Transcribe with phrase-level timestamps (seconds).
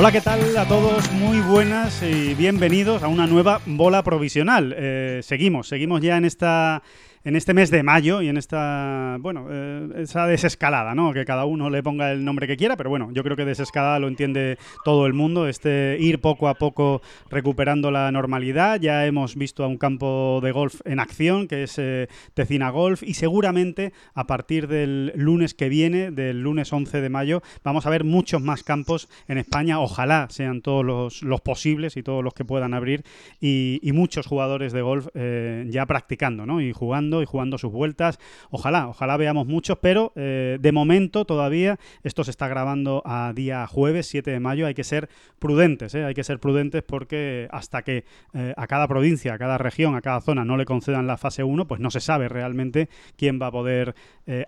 [0.00, 1.12] Hola, ¿qué tal a todos?
[1.12, 4.74] Muy buenas y bienvenidos a una nueva bola provisional.
[4.74, 6.82] Eh, seguimos, seguimos ya en esta
[7.22, 11.12] en este mes de mayo y en esta, bueno, eh, esa desescalada, ¿no?
[11.12, 13.98] Que cada uno le ponga el nombre que quiera, pero bueno, yo creo que desescalada
[13.98, 18.80] lo entiende todo el mundo, este ir poco a poco recuperando la normalidad.
[18.80, 23.02] Ya hemos visto a un campo de golf en acción, que es eh, Tecina Golf,
[23.02, 27.90] y seguramente a partir del lunes que viene, del lunes 11 de mayo, vamos a
[27.90, 29.80] ver muchos más campos en España.
[29.80, 30.84] Ojalá sean todos
[31.22, 33.02] los, posibles y todos los que puedan abrir,
[33.40, 36.60] y, y muchos jugadores de golf eh, ya practicando, ¿no?
[36.60, 38.18] Y jugando y jugando sus vueltas.
[38.50, 43.66] Ojalá, ojalá veamos muchos, pero eh, de momento todavía esto se está grabando a día
[43.66, 44.66] jueves 7 de mayo.
[44.66, 46.04] Hay que ser prudentes, ¿eh?
[46.04, 50.00] hay que ser prudentes porque hasta que eh, a cada provincia, a cada región, a
[50.00, 53.48] cada zona no le concedan la fase 1, pues no se sabe realmente quién va
[53.48, 53.94] a poder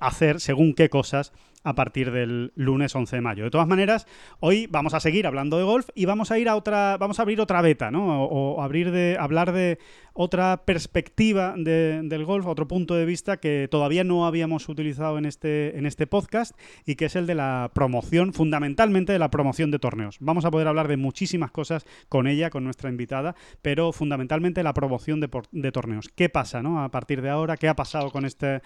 [0.00, 1.32] hacer según qué cosas
[1.64, 3.44] a partir del lunes 11 de mayo.
[3.44, 4.06] De todas maneras,
[4.40, 7.22] hoy vamos a seguir hablando de golf y vamos a ir a otra, vamos a
[7.22, 8.24] abrir otra beta, ¿no?
[8.24, 9.78] O, abrir de, hablar de
[10.14, 15.24] otra perspectiva de- del golf, otro punto de vista que todavía no habíamos utilizado en
[15.24, 19.70] este, en este podcast y que es el de la promoción, fundamentalmente de la promoción
[19.70, 20.16] de torneos.
[20.20, 24.74] Vamos a poder hablar de muchísimas cosas con ella, con nuestra invitada, pero fundamentalmente la
[24.74, 26.08] promoción de, torneos.
[26.08, 26.82] ¿Qué pasa, no?
[26.82, 28.62] A partir de ahora, ¿qué ha pasado con esta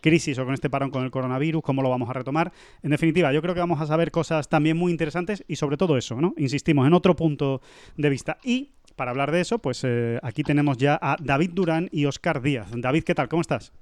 [0.00, 1.62] crisis o con este parón con el coronavirus?
[1.62, 2.52] ¿Cómo lo vamos a retomar?
[2.82, 5.96] En definitiva, yo creo que vamos a saber cosas también muy interesantes y sobre todo
[5.96, 6.34] eso, ¿no?
[6.36, 7.60] Insistimos, en otro punto
[7.96, 8.38] de vista.
[8.42, 12.42] Y para hablar de eso, pues eh, aquí tenemos ya a David Durán y Oscar
[12.42, 12.68] Díaz.
[12.74, 13.28] David, ¿qué tal?
[13.28, 13.72] ¿Cómo estás?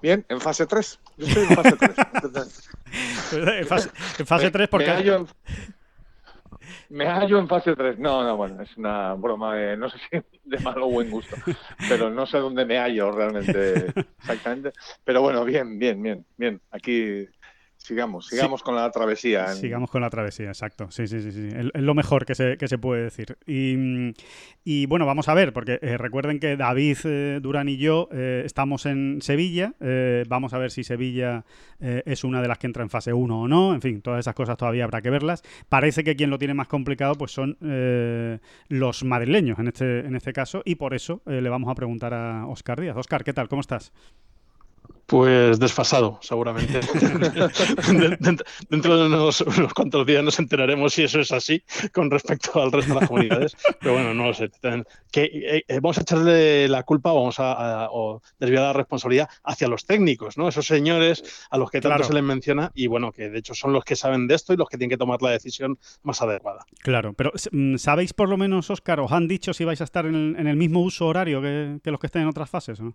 [0.00, 1.00] Bien, en fase 3.
[1.18, 1.92] Yo estoy en fase 3.
[3.32, 4.86] En fase, en fase 3 porque...
[4.86, 5.26] Me hallo en,
[6.88, 7.98] me hallo en fase 3.
[7.98, 11.38] No, no, bueno, es una broma de, no sé si de malo o buen gusto,
[11.86, 14.72] pero no sé dónde me hallo realmente exactamente.
[15.04, 16.60] Pero bueno, bien, bien, bien, bien.
[16.70, 17.26] Aquí
[17.84, 19.46] sigamos, sigamos con la travesía.
[19.50, 20.90] en- Sigamos con la travesía, exacto.
[20.90, 21.48] Sí, sí, sí, sí.
[21.74, 23.36] Es lo mejor que se, que se puede decir.
[23.46, 24.12] Y,
[24.64, 28.42] y, bueno, vamos a ver, porque eh, recuerden que David eh, Durán y yo eh,
[28.44, 29.74] estamos en Sevilla.
[30.28, 31.44] Vamos a ver si Sevilla
[31.80, 33.74] es una de las que entra en fase 1 o no.
[33.74, 35.42] En fin, todas esas cosas todavía habrá que verlas.
[35.68, 37.56] Parece que quien lo tiene más complicado pues son
[38.68, 40.62] los madrileños en este, en este caso.
[40.64, 42.96] Y por eso le vamos a preguntar a Oscar Díaz.
[42.96, 43.48] Oscar, ¿qué tal?
[43.48, 43.92] ¿Cómo estás?
[45.12, 46.80] Pues desfasado, seguramente.
[48.70, 51.62] Dentro- de unos, unos cuantos días nos enteraremos si eso es así
[51.92, 53.54] con respecto al resto de las comunidades.
[53.78, 54.50] Pero bueno, no lo sé.
[55.10, 58.72] Que, eh, eh, vamos a echarle la culpa o vamos a, a- o desviar la
[58.72, 60.48] responsabilidad hacia los técnicos, ¿no?
[60.48, 62.04] Esos señores a los que tanto Claro.
[62.04, 64.56] se les menciona y bueno, que de hecho son los que saben de esto y
[64.56, 66.64] los que tienen que tomar la decisión más adecuada.
[66.78, 70.06] Claro, pero mm, ¿sabéis por lo menos, Oscar, os han dicho si vais a estar
[70.06, 72.80] en el, en el mismo uso horario que, que los que estén en otras fases?
[72.80, 72.94] ¿o no?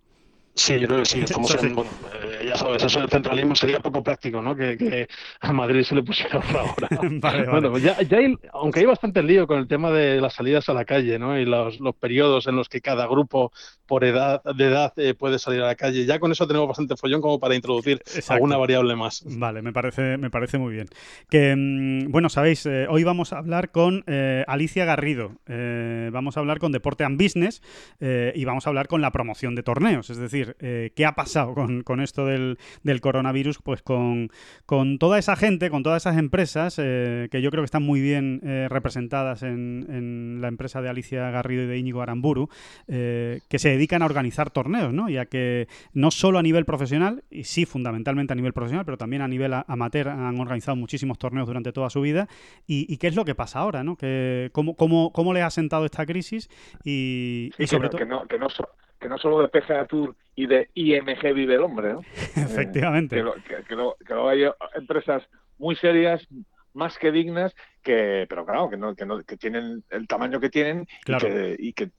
[0.57, 1.67] Sí, yo creo que sí, estamos Eso sí.
[1.67, 4.55] en, bueno, eh, ya sabes, eso del centralismo sería poco práctico, ¿no?
[4.55, 5.07] Que, que
[5.41, 6.39] a Madrid se le pusiera.
[6.51, 7.49] Vale, vale.
[7.49, 10.67] Bueno, pues ya, ya hay- aunque hay bastante lío con el tema de las salidas
[10.69, 11.39] a la calle, ¿no?
[11.39, 13.51] Y los, los periodos en los que cada grupo
[13.85, 16.95] por edad de edad eh, puede salir a la calle, ya con eso tenemos bastante
[16.97, 18.33] follón como para introducir Exacto.
[18.33, 19.23] alguna variable más.
[19.25, 20.87] Vale, me parece, me parece muy bien.
[21.29, 25.33] Que, mm, bueno, sabéis, eh, hoy vamos a hablar con eh, Alicia Garrido.
[25.47, 27.61] Vamos a hablar con Deporte and Business
[27.99, 30.09] y vamos a hablar con la promoción de torneos.
[30.09, 32.46] Es decir, ¿qué ha pasado con, con esto del,
[32.83, 33.59] del coronavirus?
[33.63, 34.29] Pues con,
[34.65, 37.99] con toda esa gente, con todas esas empresas eh, que yo creo que están muy
[37.99, 42.49] bien eh, representadas en, en la empresa de Alicia Garrido y de Íñigo Aramburu,
[42.87, 45.09] eh, que se dedican a organizar torneos, ¿no?
[45.09, 48.97] Y a que no solo a nivel profesional, y sí fundamentalmente a nivel profesional, pero
[48.97, 52.27] también a nivel amateur han organizado muchísimos torneos durante toda su vida.
[52.67, 53.95] ¿Y, y qué es lo que pasa ahora, ¿no?
[53.95, 56.49] Que, cómo, cómo, ¿Cómo le ha sentado esta crisis?
[56.83, 58.05] Y, sobre que, todo...
[58.05, 61.61] no, que, no, so- que no solo de PGA Tour y de IMG vive el
[61.63, 62.01] hombre, ¿no?
[62.35, 63.15] Efectivamente.
[63.15, 64.43] Que, lo- que, que lo- que luego hay
[64.75, 65.23] empresas
[65.57, 66.25] muy serias,
[66.73, 70.49] más que dignas, que, pero claro, que, no, que, no, que tienen el tamaño que
[70.49, 71.27] tienen Claro.
[71.27, 71.91] y, que, y, que,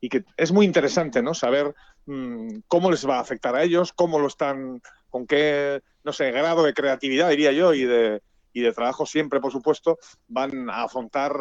[0.00, 1.32] y que es muy interesante, ¿no?
[1.32, 1.74] Saber
[2.06, 6.30] mm, cómo les va a afectar a ellos, cómo lo están, con qué, no sé,
[6.32, 8.20] grado de creatividad, diría yo, y de,
[8.52, 9.98] y de trabajo siempre, por supuesto,
[10.28, 11.32] van a afrontar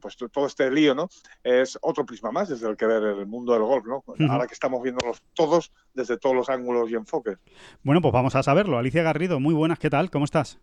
[0.00, 1.08] pues to- todo este lío, ¿no?
[1.42, 4.04] Es otro prisma más desde el que ver el mundo del golf, ¿no?
[4.30, 7.38] Ahora que estamos viéndolos todos desde todos los ángulos y enfoques.
[7.82, 8.78] Bueno, pues vamos a saberlo.
[8.78, 10.10] Alicia Garrido, muy buenas, ¿qué tal?
[10.10, 10.58] ¿Cómo estás?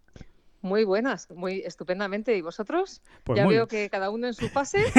[0.61, 2.35] Muy buenas, muy estupendamente.
[2.35, 3.01] ¿Y vosotros?
[3.23, 4.83] Pues ya muy veo que cada uno en su fase.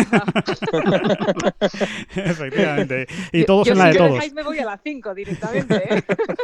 [2.15, 3.07] Efectivamente.
[3.33, 4.13] Y todos yo en la si de todos.
[4.15, 6.03] dejáis me voy a las 5 directamente, ¿eh?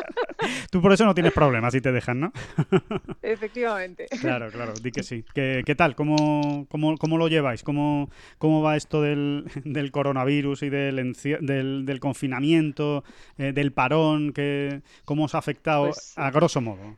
[0.71, 2.33] Tú por eso no tienes problemas si te dejan, ¿no?
[3.23, 4.07] Efectivamente.
[4.21, 5.25] Claro, claro, di que sí.
[5.35, 5.95] ¿Qué, qué tal?
[5.95, 7.63] ¿Cómo, cómo, cómo lo lleváis?
[7.63, 13.05] ¿Cómo, cómo va esto del, del coronavirus y del, del, del confinamiento,
[13.39, 14.33] eh, del parón?
[14.33, 16.97] Que, ¿Cómo os ha afectado Pues- a grosso modo?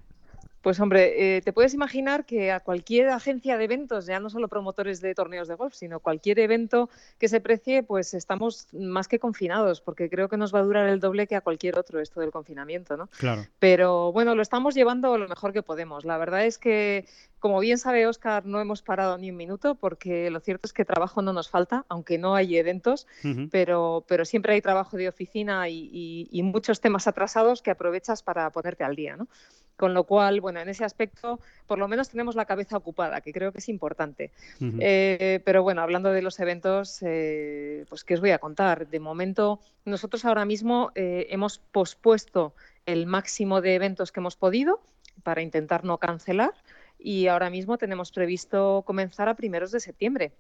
[0.67, 4.49] Pues hombre, eh, te puedes imaginar que a cualquier agencia de eventos, ya no solo
[4.49, 6.91] promotores de torneos de golf, sino cualquier evento
[7.21, 10.89] que se precie, pues estamos más que confinados, porque creo que nos va a durar
[10.89, 13.07] el doble que a cualquier otro esto del confinamiento, ¿no?
[13.17, 13.47] Claro.
[13.61, 16.05] Pero bueno, lo estamos llevando lo mejor que podemos.
[16.05, 17.07] La verdad es que,
[17.39, 20.85] como bien sabe Oscar, no hemos parado ni un minuto, porque lo cierto es que
[20.85, 23.07] trabajo no nos falta, aunque no hay eventos,
[23.53, 28.25] pero, pero siempre hay trabajo de oficina y, y- y muchos temas atrasados que aprovechas
[28.25, 29.29] para ponerte al día, ¿no?
[29.77, 33.33] Con lo cual, bueno, en ese aspecto, por lo menos tenemos la cabeza ocupada, que
[33.33, 34.31] creo que es importante.
[34.61, 38.89] Eh, pero bueno, hablando de los eventos, eh, pues ¿qué os voy a contar?
[38.89, 42.55] De momento, nosotros ahora mismo eh, hemos pospuesto
[42.87, 44.81] el máximo de eventos que hemos podido
[45.23, 46.55] para intentar no cancelar
[46.99, 50.33] y ahora mismo tenemos previsto comenzar a primeros de septiembre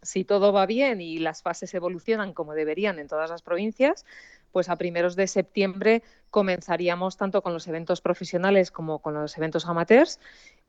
[0.00, 4.04] si todo va bien y las fases evolucionan como deberían en todas las provincias,
[4.50, 9.66] pues a primeros de septiembre comenzaríamos tanto con los eventos profesionales como con los eventos
[9.66, 10.18] amateurs.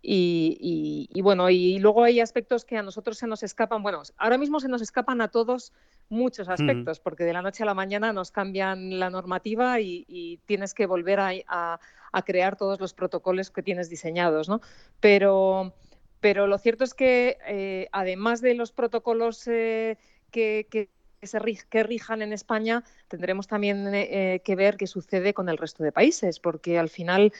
[0.01, 3.81] Y, y- y bueno, y luego hay aspectos que a nosotros se nos escapan.
[3.81, 5.71] Bueno, ahora mismo se nos escapan a todos
[6.09, 10.37] muchos aspectos, porque de la noche a la mañana nos cambian la normativa y, y
[10.45, 11.79] tienes que volver a, a-
[12.13, 14.61] a crear todos los protocolos que tienes diseñados, ¿no?
[15.01, 15.73] Pero,
[16.21, 19.97] pero lo cierto es que eh, además de los protocolos eh,
[20.31, 25.83] que, que rijan en España, tendremos también eh, que ver qué sucede con el resto
[25.83, 27.33] de países, porque al final,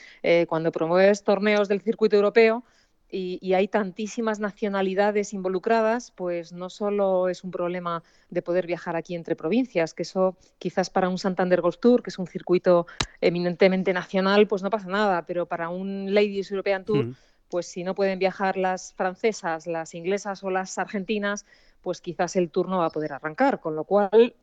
[0.48, 2.64] cuando promueves torneos del circuito europeo,
[3.14, 8.02] y, y hay tantísimas nacionalidades involucradas, pues no solo es un problema
[8.32, 12.10] de poder viajar aquí entre provincias, que eso quizás para un Santander Golf Tour, que
[12.10, 12.88] es un circuito
[13.22, 17.14] eminentemente nacional, pues no pasa nada, pero para un Ladies European Tour,
[17.50, 21.46] pues si no pueden viajar las francesas, las inglesas o las argentinas,
[21.84, 24.34] pues quizás el tour no va a poder arrancar, con lo cual,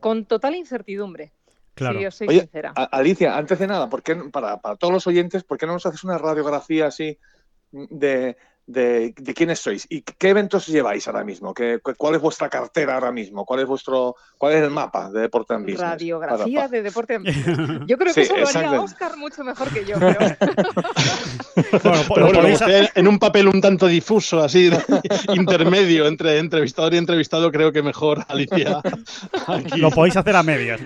[0.00, 1.30] con total incertidumbre,
[1.74, 2.00] Claro.
[2.00, 2.72] si os soy Oye, sincera.
[2.74, 5.86] Alicia, antes de nada, ¿por qué, para, para todos los oyentes, ¿por qué no nos
[5.86, 7.18] haces una radiografía así
[7.90, 8.36] de,
[8.66, 9.86] de, de quiénes sois?
[9.88, 11.54] ¿Y qué eventos lleváis ahora mismo?
[11.54, 13.44] ¿Qué, cu- ¿Cuál es vuestra cartera ahora mismo?
[13.44, 15.80] ¿Cuál es vuestro cuál es el mapa de Deporte and Business?
[15.82, 17.14] Radiografía Para- de deporte.
[17.14, 17.80] en business.
[17.86, 18.80] Yo creo Sí, que eso lo haría.
[18.80, 19.96] Oscar mucho mejor que yo.
[20.00, 20.18] pero-
[22.08, 24.70] Bueno, Pero en un papel un tanto difuso, así,
[25.34, 28.80] intermedio entre entrevistador y entrevistado, creo que mejor, Alicia.
[29.46, 29.78] Aquí.
[29.80, 30.80] Lo podéis hacer a medias.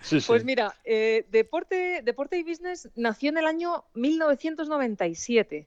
[0.00, 0.26] Sí, sí.
[0.26, 5.66] Pues mira, eh, Deporte, Deporte y Business nació en el año 1997,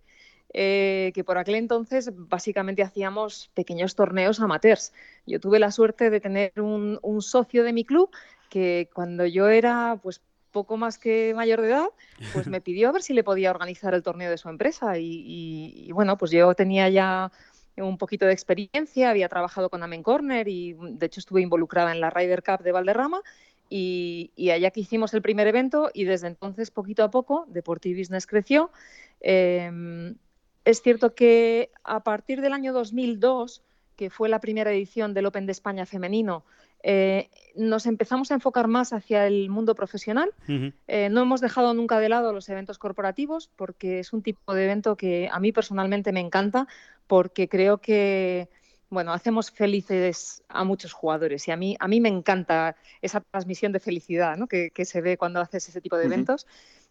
[0.54, 4.94] eh, que por aquel entonces básicamente hacíamos pequeños torneos amateurs.
[5.26, 8.10] Yo tuve la suerte de tener un, un socio de mi club
[8.50, 10.22] que cuando yo era pues
[10.52, 11.88] poco más que mayor de edad,
[12.32, 15.06] pues me pidió a ver si le podía organizar el torneo de su empresa y,
[15.26, 17.32] y- y, bueno, pues yo tenía ya
[17.78, 22.00] un poquito de experiencia, había trabajado con Amen Corner y de hecho estuve involucrada en
[22.00, 23.22] la Ryder Cup de Valderrama
[23.68, 28.28] y, y allá que hicimos el primer evento y desde entonces poquito a poco Business
[28.28, 28.72] creció.
[29.22, 30.14] Eh,
[30.66, 33.62] es cierto que a partir del año 2002,
[33.96, 36.44] que fue la primera edición del Open de España femenino,
[36.86, 40.34] eh, nos empezamos a enfocar más hacia el mundo profesional.
[40.88, 44.66] Eh, no hemos dejado nunca de lado los eventos corporativos porque es un tipo de
[44.66, 46.68] evento que a mí personalmente me encanta
[47.08, 48.50] porque creo que
[48.90, 53.72] bueno, hacemos felices a muchos jugadores y a mí, a mí me encanta esa transmisión
[53.72, 54.48] de felicidad ¿no?
[54.48, 56.46] que, que se ve cuando haces ese tipo de eventos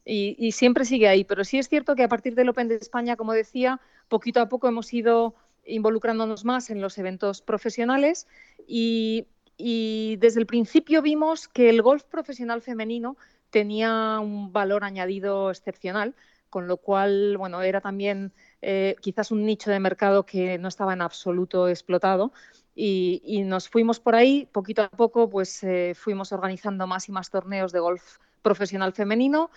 [0.04, 1.24] y, y siempre sigue ahí.
[1.24, 4.48] Pero sí es cierto que a partir del Open de España, como decía, poquito a
[4.48, 8.26] poco hemos ido involucrándonos más en los eventos profesionales
[8.66, 13.16] y, y desde el principio vimos que el golf profesional femenino
[13.50, 16.14] tenía un valor añadido excepcional,
[16.50, 20.92] con lo cual, bueno, era también eh, quizás un nicho de mercado que no estaba
[20.94, 22.32] en absoluto explotado.
[22.74, 27.12] Y, y nos fuimos por ahí, poquito a poco, pues eh, fuimos organizando más y
[27.12, 29.50] más torneos de golf profesional femenino,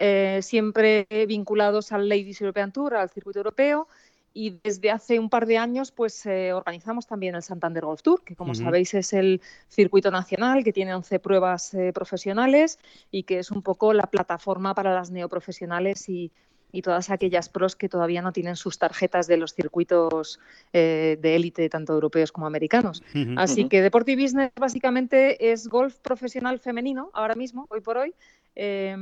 [0.00, 3.86] eh, siempre vinculados al Ladies European Tour, al circuito europeo.
[4.32, 8.22] Y desde hace un par de años, pues eh, organizamos también el Santander Golf Tour,
[8.24, 8.62] que como Ujú.
[8.62, 12.78] sabéis es el circuito nacional que tiene 11 pruebas eh, profesionales
[13.10, 16.30] y que es un poco la plataforma para las neoprofesionales y,
[16.70, 20.38] y todas aquellas pros que todavía no tienen sus tarjetas de los circuitos
[20.72, 23.02] eh, de élite, tanto europeos como americanos.
[23.12, 23.34] Ujú.
[23.34, 23.68] Así Ujú.
[23.70, 28.14] que Deporte y Business básicamente es golf profesional femenino, ahora mismo, hoy por hoy.
[28.54, 28.96] eh,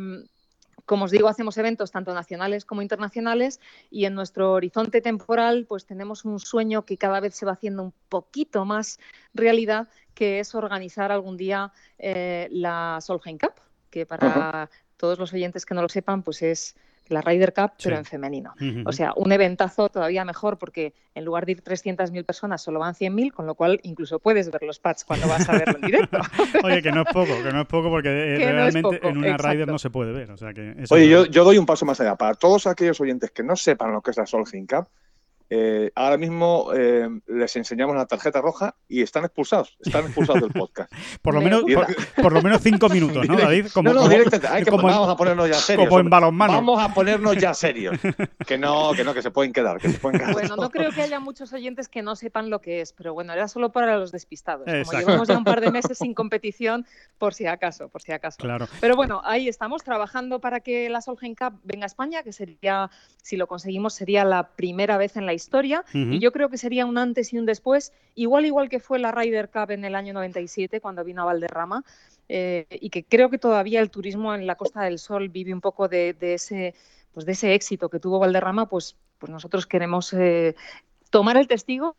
[0.89, 5.85] como os digo, hacemos eventos tanto nacionales como internacionales y en nuestro horizonte temporal pues
[5.85, 8.99] tenemos un sueño que cada vez se va haciendo un poquito más
[9.35, 13.53] realidad, que es organizar algún día eh, la Solheim Cup,
[13.91, 16.75] que para todos los oyentes que no lo sepan, pues es
[17.09, 18.55] la Ryder Cup, pero en femenino.
[18.85, 22.95] O sea, un eventazo todavía mejor porque en lugar de ir 300.000 personas solo van
[22.95, 26.19] 100.000, con lo cual incluso puedes ver los pads cuando vas a verlo en directo.
[26.65, 29.69] Oye, que no es poco, que no es poco porque eh, realmente en una Ryder
[29.69, 30.29] no se puede ver.
[30.91, 32.17] Oye, yo, yo, doy un paso más allá.
[32.17, 34.89] Para todos aquellos oyentes que no sepan lo que es la Solheim Cup,
[35.51, 40.53] eh, ahora mismo eh, les enseñamos la tarjeta roja y están expulsados, están expulsados del
[40.53, 40.93] podcast.
[41.23, 41.63] por, lo menos,
[42.17, 43.69] por, lo menos cinco minutos, ¿no, David?
[43.73, 44.09] Como, no, no,
[44.83, 45.89] vamos a ponernos ya serios.
[45.89, 46.53] Como en balonmano.
[46.53, 47.99] Vamos a ponernos ya serios.
[48.47, 49.79] Que no, que no, que se pueden quedar.
[49.79, 52.61] Que se pueden quedar bueno, no creo que haya muchos oyentes que no sepan lo
[52.61, 54.65] que es, pero bueno, era solo para los despistados.
[54.65, 56.87] Como llevamos ya un par de meses sin competición,
[57.19, 58.39] por si acaso, por si acaso.
[58.39, 58.67] Claro.
[58.81, 62.91] Pero bueno, ahí estamos trabajando para que la Solheim Cup venga a España, que sería,
[63.23, 66.85] si lo conseguimos, sería la primera vez en la historia y yo creo que sería
[66.85, 70.13] un antes y un después, igual igual que fue la Ryder Cup en el año
[70.13, 71.85] 97 cuando vino a Valderrama
[72.29, 75.63] eh, y que creo que todavía el turismo en la Costa del Sol vive un
[75.63, 76.75] poco de, ese
[77.15, 80.55] pues de ese éxito que tuvo Valderrama, pues, pues nosotros queremos eh,
[81.11, 81.97] tomar el testigo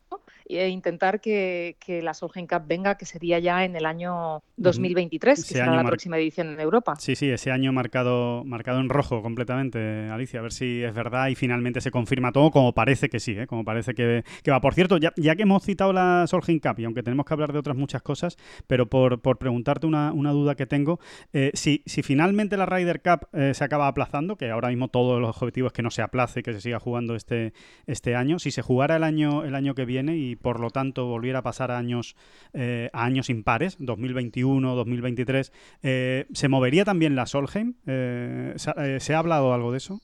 [0.49, 5.53] e intentar que, la Solheim Cup venga, que sería ya en el año 2023, que
[5.53, 6.95] será la próxima edición en Europa.
[6.97, 11.27] Sí, sí, ese año marcado, marcado en rojo completamente, Alicia, a ver si es verdad
[11.27, 13.45] y finalmente se confirma todo, como parece que sí, ¿eh?
[13.45, 14.59] como parece que, va.
[14.59, 17.59] Por cierto, ya, que hemos citado la Solheim Cup, y aunque tenemos que hablar de
[17.59, 20.99] otras muchas cosas, pero por, preguntarte una, duda que tengo,
[21.31, 25.21] eh, si, si finalmente la Ryder Cup eh, se acaba aplazando, que ahora mismo todos
[25.21, 27.53] los objetivos es que no se aplace, que se siga jugando este,
[27.85, 31.05] este año, si se jugara el año, el año que viene y por lo tanto
[31.05, 32.15] volviera a pasar a años,
[32.53, 35.51] eh, años impares, 2021, 2023,
[35.83, 37.75] eh, ¿se movería también la Solheim?
[37.85, 38.53] Eh,
[38.99, 40.01] ¿Se ha hablado algo de eso?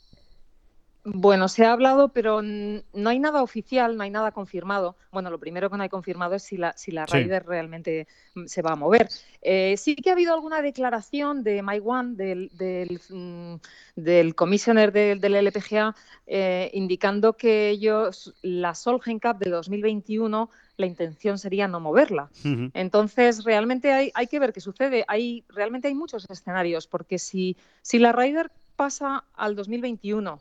[1.08, 4.98] Bueno, se ha hablado, pero no hay nada oficial, no hay nada confirmado.
[5.12, 8.48] Bueno, lo primero que no hay confirmado es si la, si la Ryder realmente mm,
[8.48, 9.08] se va a mover.
[9.44, 13.56] Eh, sí que ha habido alguna declaración de My One, del, del, mm,
[13.96, 15.96] del commissioner del, LPGA,
[16.26, 22.32] eh, indicando que ellos, la Solheim Cup de 2021, la intención sería no moverla.
[22.74, 25.06] Entonces, realmente hay, hay, que ver qué sucede.
[25.08, 30.40] Hay, realmente hay muchos escenarios, porque si, si la Ryder pasa al 2021,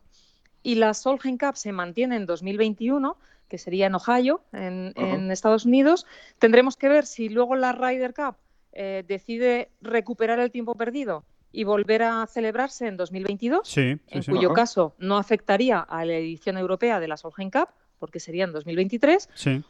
[0.65, 3.17] y la Solheim Cup se mantiene en 2021,
[3.49, 6.07] que sería en Ohio, en, Estados Unidos,
[6.41, 8.37] tendremos que ver si luego la Ryder Cup
[8.73, 14.95] eh, decide recuperar el tiempo perdido y volver a celebrarse en 2022, en cuyo caso
[14.99, 17.69] no afectaría a la edición europea de la Solheim Cup,
[18.01, 19.29] porque sería en 2023,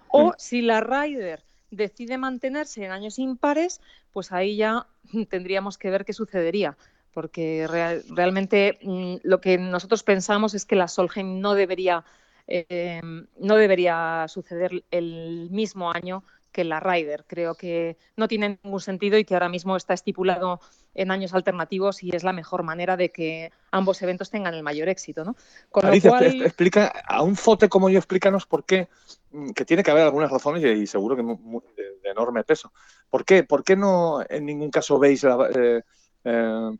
[0.08, 3.80] o si la Ryder decide mantenerse en años impares,
[4.12, 4.86] pues ahí ya
[5.28, 6.76] tendríamos que ver qué sucedería
[7.14, 7.66] porque
[8.10, 12.04] realmente mm, lo que nosotros pensamos es que la Solheim no debería,
[12.48, 13.00] eh,
[13.38, 17.24] no debería suceder el mismo año que la Ryder.
[17.26, 20.60] Creo que no tiene ningún sentido y que ahora mismo está estipulado
[20.94, 24.88] en años alternativos y es la mejor manera de que ambos eventos tengan el mayor
[24.88, 25.24] éxito.
[25.24, 25.36] ¿no?
[25.70, 28.88] Con explica a un fote como yo, explícanos por qué,
[29.32, 32.72] mm, que tiene que haber algunas razones y, seguro que de, enorme peso.
[33.10, 35.82] ¿Por qué, ¿Por qué no en ningún caso veis la, eh,
[36.24, 36.70] eh,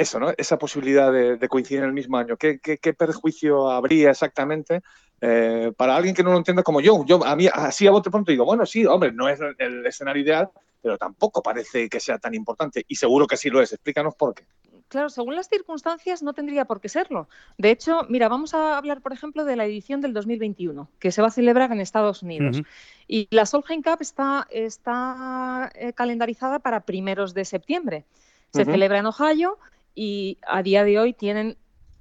[0.00, 0.32] eso, ¿no?
[0.36, 2.36] Esa posibilidad de, coincidir en el mismo año.
[2.36, 4.82] ¿Qué, perjuicio habría exactamente
[5.20, 7.04] eh, para alguien que no lo entienda como yo?
[7.06, 10.22] Yo a mí así a bote pronto digo, bueno, sí, hombre, no es el escenario
[10.22, 10.48] ideal,
[10.82, 13.72] pero tampoco parece que sea tan importante y seguro que sí lo es.
[13.72, 14.44] Explícanos por qué.
[14.88, 17.28] Claro, según las circunstancias no tendría por qué serlo.
[17.58, 21.22] De hecho, mira, vamos a hablar, por ejemplo, de la edición del 2021, que se
[21.22, 22.60] va a celebrar en Estados Unidos.
[23.06, 28.04] Y la Solheim Cup está, está eh, calendarizada para primeros de septiembre.
[28.52, 29.58] Se celebra en Ohio
[29.94, 31.56] y a día de hoy tienen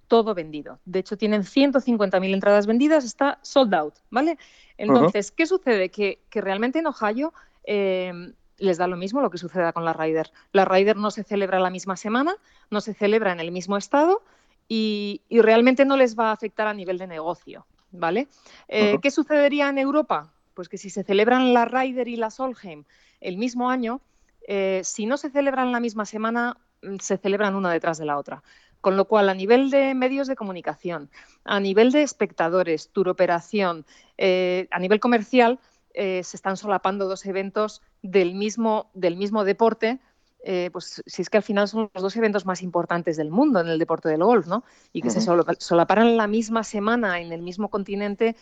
[0.08, 0.80] todo vendido.
[0.86, 4.38] De hecho, tienen 150.000 entradas vendidas, está sold out, ¿vale?
[4.78, 5.90] Entonces, ¿qué sucede?
[5.90, 8.12] Que, realmente en Ohio eh,
[8.58, 10.32] les da lo mismo lo que suceda con la Ryder.
[10.52, 12.36] La Ryder no se celebra la misma semana,
[12.70, 14.24] no se celebra en el mismo estado
[14.68, 18.28] y, realmente no les va a afectar a nivel de negocio, ¿vale?
[18.68, 20.32] Eh, ¿Qué sucedería en Europa?
[20.54, 22.84] Pues que si se celebran la Ryder y la Solheim
[23.22, 24.02] el mismo año,
[24.48, 26.58] eh, si no se celebran la misma semana,
[27.00, 28.44] se celebran una detrás de la otra.
[28.82, 31.10] Con lo cual, a nivel de medios de comunicación,
[31.44, 33.86] a nivel de espectadores, tour operación,
[34.18, 35.60] eh, a nivel comercial,
[35.94, 40.00] eh, se están solapando dos eventos del mismo, del mismo deporte,
[40.46, 43.60] eh, pues si es que al final son los dos eventos más importantes del mundo
[43.60, 44.64] en el deporte del golf, ¿no?
[44.94, 48.38] Y que se solaparan la misma semana en el mismo continente,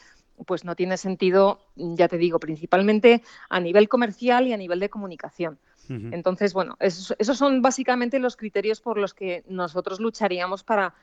[0.45, 4.89] pues no tiene sentido, ya te digo, principalmente a nivel comercial y a nivel de
[4.89, 5.57] comunicación.
[5.89, 10.93] Entonces, bueno, esos, son básicamente los criterios por los que nosotros lucharíamos para,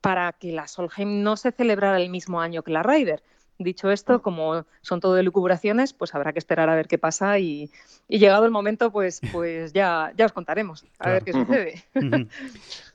[0.00, 3.22] para que la Solheim no se celebrara el mismo año que la Ryder.
[3.60, 7.70] Dicho esto, como son todo elucubraciones, pues habrá que esperar a ver qué pasa y,
[8.06, 11.84] llegado el momento, pues, pues ya, ya os contaremos a ver qué sucede.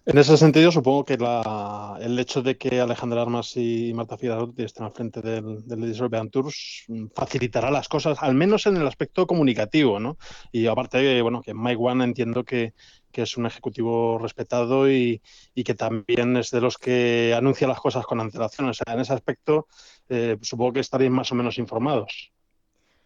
[0.05, 4.83] En ese sentido, supongo que el hecho de que Alejandra Armas y Marta Figueroa estén
[4.83, 8.85] al frente del, del Ladies European Tours mm, facilitará las cosas, al menos en el
[8.85, 10.17] aspecto comunicativo, ¿no?
[10.51, 12.73] Y aparte, bueno, que Mike One entiendo que,
[13.13, 15.21] es un ejecutivo respetado y,
[15.53, 18.69] y, que también es de los que anuncia las cosas con antelación.
[18.69, 19.67] O sea, en ese aspecto
[20.09, 22.33] eh, supongo que estaréis más o menos informados.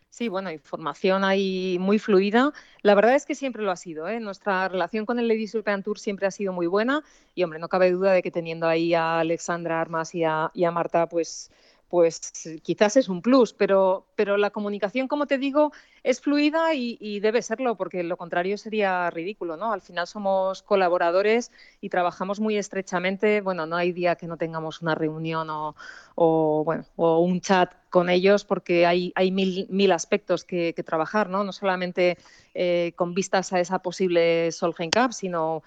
[0.09, 2.51] Sí, bueno, información ahí muy fluida.
[2.81, 4.07] La verdad es que siempre lo ha sido.
[4.07, 4.19] ¿eh?
[4.19, 7.03] Nuestra relación con el Ladies European Tour siempre ha sido muy buena
[7.35, 10.63] y, hombre, no cabe duda de que teniendo ahí a Alexandra Armas y a, y
[10.63, 11.51] a Marta, pues
[11.89, 12.31] pues
[12.63, 15.71] quizás es un plus, pero, pero la comunicación, como te digo,
[16.03, 19.71] es fluida y, debe serlo, porque lo contrario sería ridículo, ¿no?
[19.71, 23.41] Al final somos colaboradores y trabajamos muy estrechamente.
[23.41, 28.09] Bueno, no hay día que no tengamos una reunión o, bueno, o un chat con
[28.09, 31.43] ellos, porque hay, hay mil, mil aspectos que, trabajar, ¿no?
[31.43, 32.17] No solamente
[32.53, 35.63] eh, con vistas a esa posible Solheim Cup, sino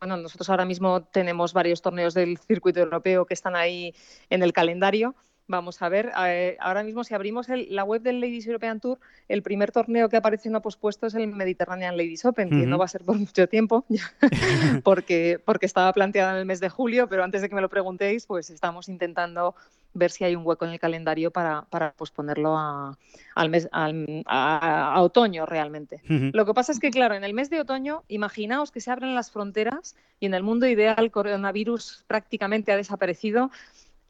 [0.00, 3.94] bueno, nosotros ahora mismo tenemos varios torneos del circuito europeo que están ahí
[4.28, 5.14] en el calendario
[5.46, 8.98] Vamos a ver, eh, ahora mismo si abrimos la web del Ladies European Tour,
[9.28, 12.86] el primer torneo que aparece no pospuesto es el Mediterranean Ladies Open, que no va
[12.86, 13.84] a ser por mucho tiempo,
[14.84, 17.68] porque, porque estaba planteada en el mes de julio, pero antes de que me lo
[17.68, 19.54] preguntéis, pues estamos intentando
[19.92, 22.98] ver si hay un hueco en el calendario para, para posponerlo a,
[23.34, 26.02] al mes, a, otoño realmente.
[26.08, 29.14] Lo que pasa es que, claro, en el mes de otoño, imaginaos que se abren
[29.14, 33.50] las fronteras y en el mundo ideal el coronavirus prácticamente ha desaparecido.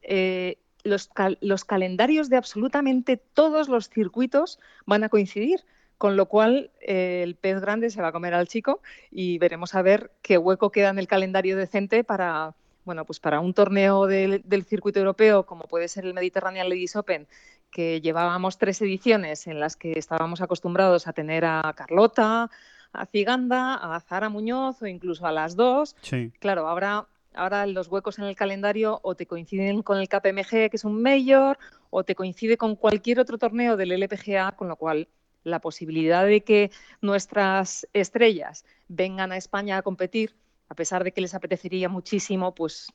[0.02, 5.64] Eh, los, calendarios de absolutamente todos los circuitos van a coincidir
[5.98, 9.74] con lo cual eh, el pez grande se va a comer al chico y veremos
[9.74, 14.06] a ver qué hueco queda en el calendario decente para bueno pues para un torneo
[14.06, 17.26] del, circuito europeo como puede ser el Mediterranean Ladies Open
[17.70, 22.50] que llevábamos tres ediciones en las que estábamos acostumbrados a tener a Carlota
[22.92, 25.96] a Ciganda a Zara Muñoz o incluso a las dos.
[26.38, 30.70] Claro ahora ahora los huecos en el calendario o te coinciden con el KPMG, que
[30.72, 31.58] es un mayor,
[31.90, 35.08] o te coincide con cualquier otro torneo del LPGA, con lo cual
[35.44, 36.70] la posibilidad de que
[37.00, 40.34] nuestras estrellas vengan a España a competir,
[40.68, 42.92] a pesar de que les apetecería muchísimo, pues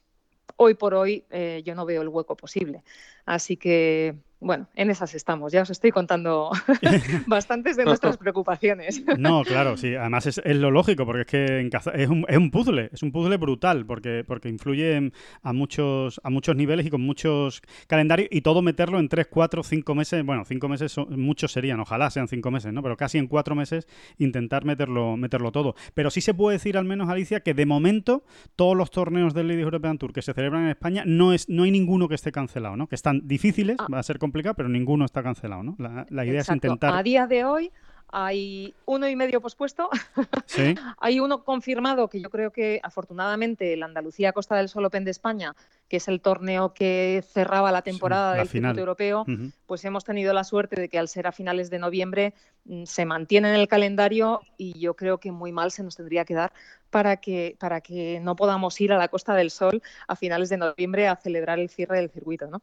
[0.57, 2.83] hoy por hoy eh, yo no veo el hueco posible.
[3.25, 5.51] Así que bueno, en esas estamos.
[5.51, 6.51] Ya os estoy contando
[7.27, 9.03] bastantes de nuestras preocupaciones.
[9.17, 9.95] no, claro, sí.
[9.95, 13.37] Además es, lo lógico, porque es que es, un, es un puzzle, es un puzzle
[13.37, 15.11] brutal, porque, porque influye
[15.43, 19.63] a muchos, a muchos niveles y con muchos calendarios, y todo meterlo en 3, 4,
[19.63, 20.25] 5 meses.
[20.25, 22.81] Bueno, 5 meses son, muchos serían, ojalá sean 5 meses, ¿no?
[22.81, 25.75] Pero casi en 4 meses intentar meterlo, meterlo todo.
[25.93, 28.23] Pero sí se puede decir, al menos, Alicia, que de momento
[28.55, 31.63] todos los torneos del Ladies European Tour que se celebran en España no, es, no
[31.63, 32.87] hay ninguno que esté cancelado, ¿no?
[32.87, 33.87] Que están difíciles, ah.
[33.91, 35.75] va a ser complicado, pero ninguno está cancelado, ¿no?
[35.77, 36.93] La, idea es intentar...
[36.93, 37.71] A día de hoy
[38.11, 39.89] hay uno y medio pospuesto.
[40.45, 40.75] ¿Sí?
[40.99, 45.11] hay uno confirmado que yo creo que afortunadamente el Andalucía Costa del Sol Open de
[45.11, 45.55] España,
[45.87, 49.25] que es el torneo que cerraba la temporada del circuito europeo,
[49.65, 52.33] pues hemos tenido la suerte de que al ser a finales de noviembre
[52.65, 56.25] mm, se mantiene en el calendario y yo creo que muy mal se nos tendría
[56.25, 56.51] que dar
[56.89, 60.57] para que, para que no podamos ir a la Costa del Sol a finales de
[60.57, 62.61] noviembre a celebrar el cierre del circuito, ¿no?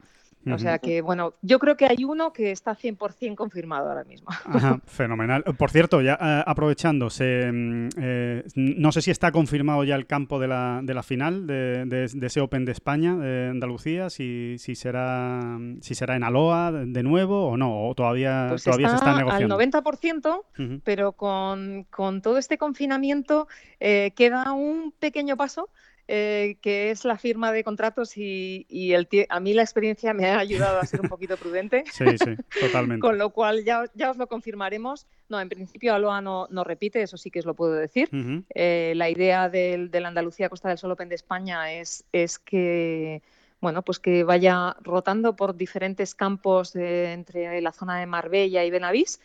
[0.53, 4.29] O sea que, bueno, yo creo que hay uno que está 100% confirmado ahora mismo.
[4.31, 5.43] Ajá, fenomenal.
[5.59, 10.39] Por cierto, ya eh, aprovechando, mm, eh, no sé si está confirmado ya el campo
[10.39, 15.59] de la, de la final de, ese Open de España, de Andalucía, si, si, será,
[15.81, 19.59] si será en Aloa de nuevo o no, o todavía, pues todavía se está negociando.
[19.59, 23.49] Al 90%, pero con, con, todo este confinamiento
[23.81, 25.71] eh, queda un pequeño paso
[26.09, 30.39] eh, que es la firma de contratos y, el a mí la experiencia me ha
[30.39, 31.85] ayudado a ser un poquito prudente.
[31.97, 33.01] Sí, sí, totalmente.
[33.01, 35.07] Con lo cual ya, ya os lo confirmaremos.
[35.29, 38.11] No, en principio Aloha no, no repite, eso sí que os lo puedo decir.
[38.55, 43.23] Eh, la idea del, la Andalucía Costa del Sol Open de España es, es que
[43.61, 49.19] bueno, pues que vaya rotando por diferentes campos entre la zona de Marbella y Benavís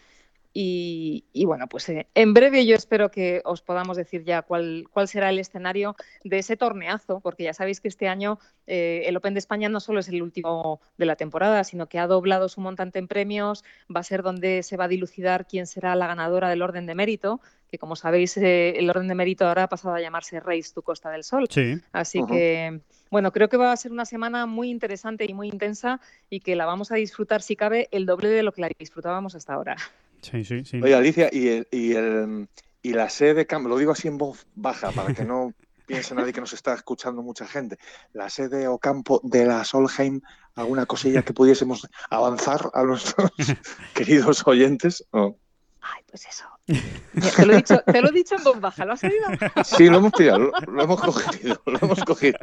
[0.53, 5.07] y, bueno, pues eh, en breve yo espero que os podamos decir ya cuál, cuál
[5.07, 8.37] será el escenario de ese torneazo, porque ya sabéis que este año
[8.67, 11.99] eh, el Open de España no solo es el último de la temporada, sino que
[11.99, 15.67] ha doblado su montante en premios, va a ser donde se va a dilucidar quién
[15.67, 19.47] será la ganadora del orden de mérito, que como sabéis eh, el orden de mérito
[19.47, 21.47] ahora ha pasado a llamarse Race tu Costa del Sol.
[21.93, 26.01] Así que, bueno, creo que va a ser una semana muy interesante y muy intensa
[26.29, 29.35] y que la vamos a disfrutar, si cabe, el doble de lo que la disfrutábamos
[29.35, 29.77] hasta ahora.
[30.21, 30.81] Sí, sí, sí.
[30.81, 32.47] Oye, Alicia, ¿y el, y el,
[32.81, 35.53] y la sede de campo, lo digo así en voz baja para que no
[35.87, 37.77] piense nadie que nos está escuchando mucha gente,
[38.13, 40.21] la sede o campo de la Solheim,
[40.55, 43.31] alguna cosilla que pudiésemos avanzar a nuestros
[43.93, 45.05] queridos oyentes.
[45.11, 46.45] Ay, pues eso.
[46.65, 49.25] Te lo, he dicho, te lo he dicho en voz baja, ¿lo has oído?
[49.63, 52.37] Sí, lo hemos pillado, lo, hemos cogido, lo hemos cogido.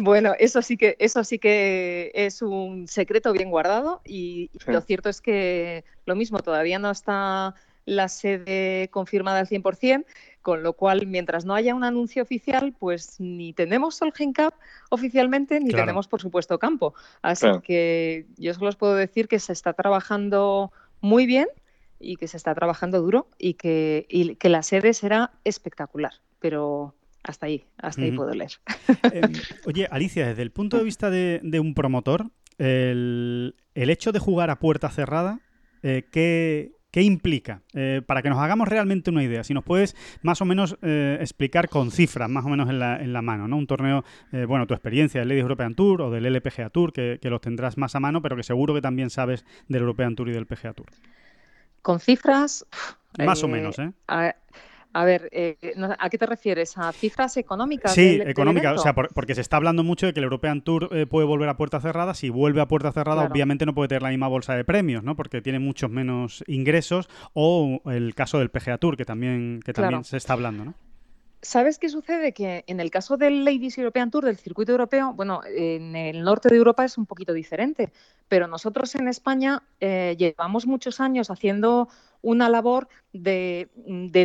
[0.00, 5.08] Bueno, eso sí que, eso sí que es un secreto bien guardado y lo cierto
[5.08, 7.54] es que lo mismo, todavía no está
[7.86, 10.04] la sede confirmada al 100%,
[10.42, 14.54] con lo cual, mientras no haya un anuncio oficial, pues ni tenemos Solheim Cup
[14.90, 16.94] oficialmente, ni tenemos, por supuesto, campo.
[17.22, 21.48] Así que yo solo os puedo decir que se está trabajando muy bien
[21.98, 27.46] y que se está trabajando duro y que, que la sede será espectacular, pero hasta
[27.46, 28.52] ahí, hasta ahí puedo leer.
[29.12, 29.32] Em,
[29.66, 34.58] oye, Alicia, desde el punto de vista de, un promotor, el, hecho de jugar a
[34.58, 35.40] puerta cerrada,
[35.82, 37.62] eh, ¿qué, implica?
[37.72, 41.16] Eh, para que nos hagamos realmente una idea, si nos puedes más o menos eh,
[41.20, 43.56] explicar con cifras, más o menos en la, en la mano, ¿no?
[43.56, 44.04] Un torneo,
[44.46, 47.78] bueno, tu experiencia del Ladies European Tour o del LPGA Tour, que, que los tendrás
[47.78, 50.74] más a mano, pero que seguro que también sabes del European Tour y del PGA
[50.74, 50.88] Tour.
[51.84, 52.66] Con cifras.
[53.18, 53.92] Más o menos, ¿eh?
[54.06, 55.58] A, ver, eh,
[55.98, 56.78] ¿a qué te refieres?
[56.78, 57.92] ¿A cifras económicas?
[57.92, 61.04] Sí, económicas, o sea, porque se está hablando mucho de que el European Tour eh,
[61.04, 62.14] puede volver a puerta cerrada.
[62.14, 65.14] Si vuelve a puerta cerrada, obviamente no puede tener la misma bolsa de premios, ¿no?
[65.14, 67.10] Porque tiene muchos menos ingresos.
[67.34, 70.74] O el caso del PGA Tour, que también, que también se está hablando, ¿no?
[71.44, 72.32] ¿Sabes qué sucede?
[72.32, 76.48] Que en el caso del Ladies European Tour, del circuito europeo, bueno, en el norte
[76.48, 77.92] de Europa es un poquito diferente,
[78.28, 81.88] pero nosotros en España eh, llevamos muchos años haciendo
[82.22, 83.68] una labor de,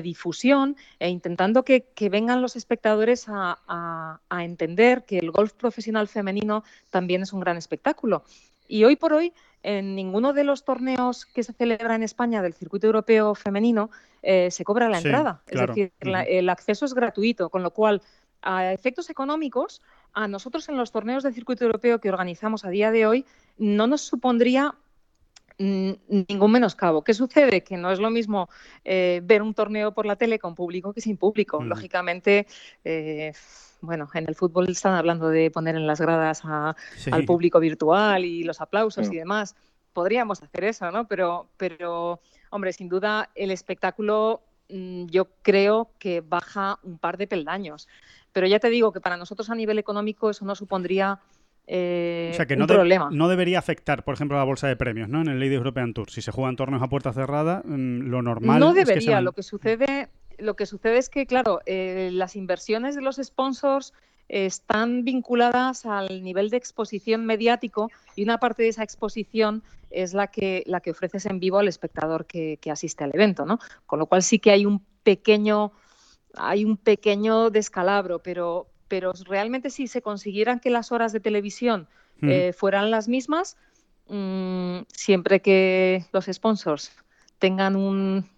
[0.01, 7.21] difusión e intentando que, vengan los espectadores a, entender que el golf profesional femenino también
[7.21, 8.23] es un gran espectáculo.
[8.69, 12.53] Y hoy por hoy, en ninguno de los torneos que se celebra en España del
[12.53, 13.89] circuito europeo femenino
[14.21, 15.41] eh, se cobra la entrada.
[15.47, 18.01] Es decir, el acceso es gratuito, con lo cual,
[18.41, 19.81] a efectos económicos,
[20.13, 23.25] a nosotros en los torneos del circuito europeo que organizamos a día de hoy,
[23.57, 24.75] no nos supondría
[25.59, 27.03] ningún menoscabo.
[27.03, 27.61] ¿Qué sucede?
[27.61, 28.49] Que no es lo mismo
[28.85, 31.61] eh, ver un torneo por la tele con público que sin público.
[31.61, 32.47] Lógicamente,
[32.83, 33.33] eh,
[33.81, 38.43] bueno, en el fútbol están hablando de poner en las gradas al público virtual y
[38.43, 39.55] los aplausos y demás.
[39.91, 41.07] Podríamos hacer eso, ¿no?
[41.07, 47.27] Pero, pero, hombre, sin duda el espectáculo mm, yo creo que baja un par de
[47.27, 47.89] peldaños.
[48.31, 51.19] Pero ya te digo que para nosotros a nivel económico eso no supondría
[51.71, 53.09] eh, o sea que no un problema.
[53.11, 55.21] no debería afectar, por ejemplo, la bolsa de premios, ¿no?
[55.21, 56.09] En el Ladies European Tour.
[56.09, 58.59] Si se juegan torneos a puerta cerrada, mm, lo normal.
[58.59, 59.21] No debería.
[59.21, 63.93] Lo que sucede lo que sucede es que, claro, eh, las inversiones de los sponsors
[64.29, 70.27] están vinculadas al nivel de exposición mediático y una parte de esa exposición es la
[70.27, 73.59] que, la que ofreces en vivo al espectador que, asiste al evento, ¿no?
[73.85, 75.71] Con lo cual sí que hay un pequeño,
[76.35, 81.87] hay un pequeño descalabro, pero, pero realmente si se consiguieran que las horas de televisión
[82.21, 83.55] eh, fueran las mismas,
[84.09, 86.91] mm, siempre que los sponsors
[87.37, 88.29] tengan un,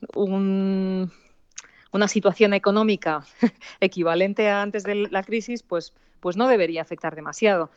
[1.92, 3.26] una situación económica
[3.80, 7.72] equivalente a antes de la crisis, pues, pues no debería afectar demasiado.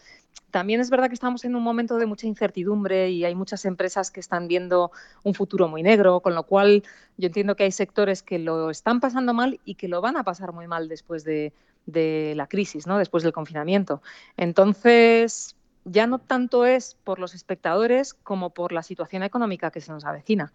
[0.51, 4.13] También es verdad que estamos en un momento de mucha incertidumbre y hay muchas empresas
[4.13, 4.93] que están viendo
[5.25, 6.85] un futuro muy negro, con lo cual
[7.17, 10.23] yo entiendo que hay sectores que lo están pasando mal y que lo van a
[10.23, 11.53] pasar muy mal después de,
[11.87, 12.99] de la crisis, ¿no?
[12.99, 14.01] después del confinamiento.
[14.37, 19.93] Entonces, ya no tanto es por los espectadores como por la situación económica que se
[19.93, 20.53] nos avecina.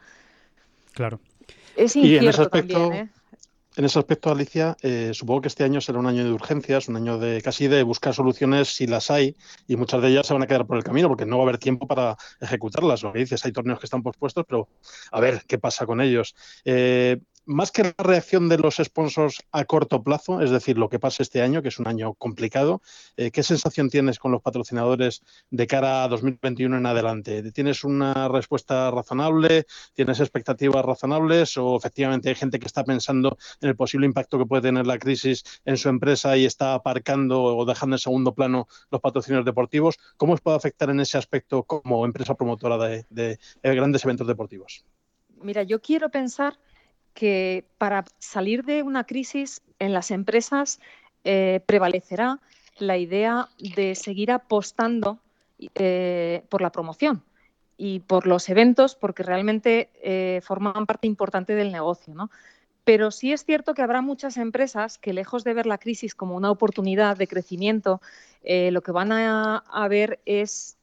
[0.93, 1.19] Claro.
[1.75, 3.09] Es incierto también, ¿eh?
[3.79, 6.97] En ese aspecto, Alicia, eh, supongo que este año será un año de urgencias, un
[6.97, 9.37] año de casi de buscar soluciones si las hay,
[9.69, 11.47] y muchas de ellas se van a quedar por el camino porque no va a
[11.47, 13.03] haber tiempo para ejecutarlas.
[13.03, 14.67] Lo que dices, hay torneos que están pospuestos, pero
[15.13, 16.35] a ver qué pasa con ellos.
[16.65, 20.99] Eh, más que la reacción de los sponsors a corto plazo, es decir, lo que
[20.99, 22.83] pasa este año, que es un año complicado,
[23.17, 27.51] eh, ¿qué sensación tienes con los patrocinadores de cara a 2021 en adelante?
[27.51, 29.65] ¿Tienes una respuesta razonable?
[29.95, 31.57] ¿Tienes expectativas razonables?
[31.57, 34.99] ¿O efectivamente hay gente que está pensando en el posible impacto que puede tener la
[34.99, 39.97] crisis en su empresa y está aparcando o dejando en segundo plano los patrocinios deportivos?
[40.17, 44.85] ¿Cómo os puede afectar en ese aspecto como empresa promotora de grandes eventos deportivos?
[45.41, 46.59] Mira, yo quiero pensar
[47.19, 50.79] que para salir de una crisis en las empresas
[51.25, 52.39] eh, prevalecerá
[52.77, 55.19] la idea de seguir apostando
[55.75, 57.21] eh, por la promoción
[57.75, 62.29] y por los eventos porque realmente eh, forman parte importante del negocio.
[62.85, 66.37] Pero sí es cierto que habrá muchas empresas que lejos de ver la crisis como
[66.37, 68.01] una oportunidad de crecimiento,
[68.41, 70.77] lo que van a ver es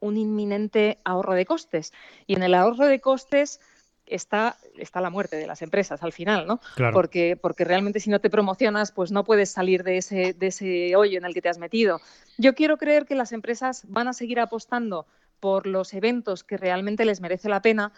[0.00, 1.92] un inminente ahorro de costes.
[2.26, 3.60] Y en el ahorro de costes
[4.06, 6.60] está, está la muerte de las empresas al final, ¿no?
[6.74, 6.94] Claro.
[6.94, 10.96] Porque, porque realmente si no te promocionas, pues no puedes salir de ese, de ese
[10.96, 12.00] hoyo en el que te has metido.
[12.38, 15.06] Yo quiero creer que las empresas van a seguir apostando
[15.40, 17.92] por los eventos que realmente les merece la pena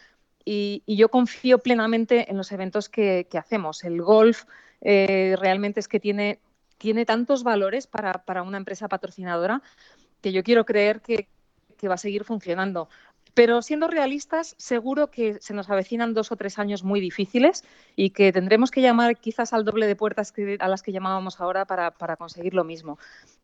[0.44, 3.84] y, y yo confío plenamente en los eventos que, que hacemos.
[3.84, 4.44] El golf
[4.80, 6.40] eh, realmente es que tiene,
[6.78, 9.62] tiene tantos valores para, para, una empresa patrocinadora
[10.20, 11.28] que yo quiero creer que,
[11.76, 12.88] que va a seguir funcionando.
[13.34, 17.64] Pero siendo realistas, seguro que se nos avecinan dos o tres años muy difíciles
[17.96, 21.64] y que tendremos que llamar quizás al doble de puertas a las que llamábamos ahora
[21.64, 22.98] para conseguir lo mismo.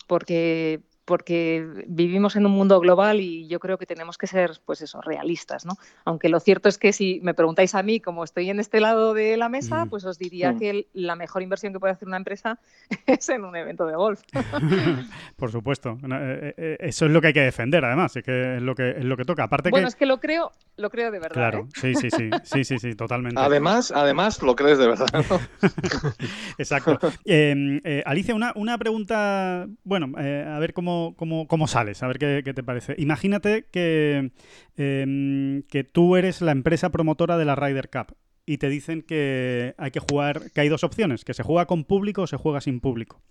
[0.06, 4.80] Porque, porque vivimos en un mundo global y yo creo que tenemos que ser, pues
[4.80, 5.74] eso, realistas, ¿no?
[6.04, 9.14] Aunque lo cierto es que si me preguntáis a mí, como estoy en este lado
[9.14, 10.58] de la mesa, pues os diría mm.
[10.58, 12.58] que la mejor inversión que puede hacer una empresa
[13.06, 14.22] es en un evento de golf.
[15.36, 15.98] Por supuesto.
[16.02, 18.90] Eh, eh, eso es lo que hay que defender, además, es que es lo que,
[18.90, 19.44] es lo que toca.
[19.44, 19.88] Aparte bueno, que...
[19.88, 21.34] es que lo creo, lo creo de verdad.
[21.34, 21.80] Claro, ¿eh?
[21.80, 23.40] sí, sí, sí, sí, sí, sí, totalmente.
[23.40, 25.06] Además, además lo crees de verdad.
[25.12, 25.40] ¿no?
[26.58, 26.98] Exacto.
[27.24, 32.08] Eh, eh, Alicia, una, una pregunta, bueno, eh, a ver cómo, cómo, cómo sales, a
[32.08, 32.94] ver qué, qué, te parece.
[32.98, 34.32] Imagínate que,
[34.76, 39.74] eh, que tú eres la empresa promotora de la Ryder Cup y te dicen que
[39.78, 42.60] hay que jugar, que hay dos opciones, que se juega con público o se juega
[42.60, 43.22] sin público.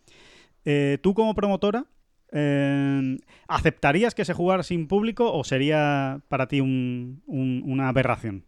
[0.65, 1.85] Eh, tú como promotora,
[2.33, 3.17] eh,
[3.47, 8.43] ¿aceptarías que se jugara sin público o sería para ti un, un, una aberración?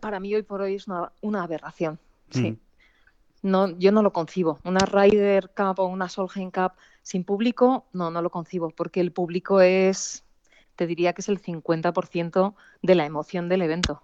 [0.00, 1.98] Para mí hoy por hoy es una, una aberración,
[2.30, 2.52] sí.
[2.52, 2.58] Mm.
[3.42, 4.58] No, yo no lo concibo.
[4.64, 9.12] Una Ryder Cup o una Solheim Cup sin público, no, no lo concibo, porque el
[9.12, 10.24] público es,
[10.76, 14.02] te diría que es el 50% de la emoción del evento.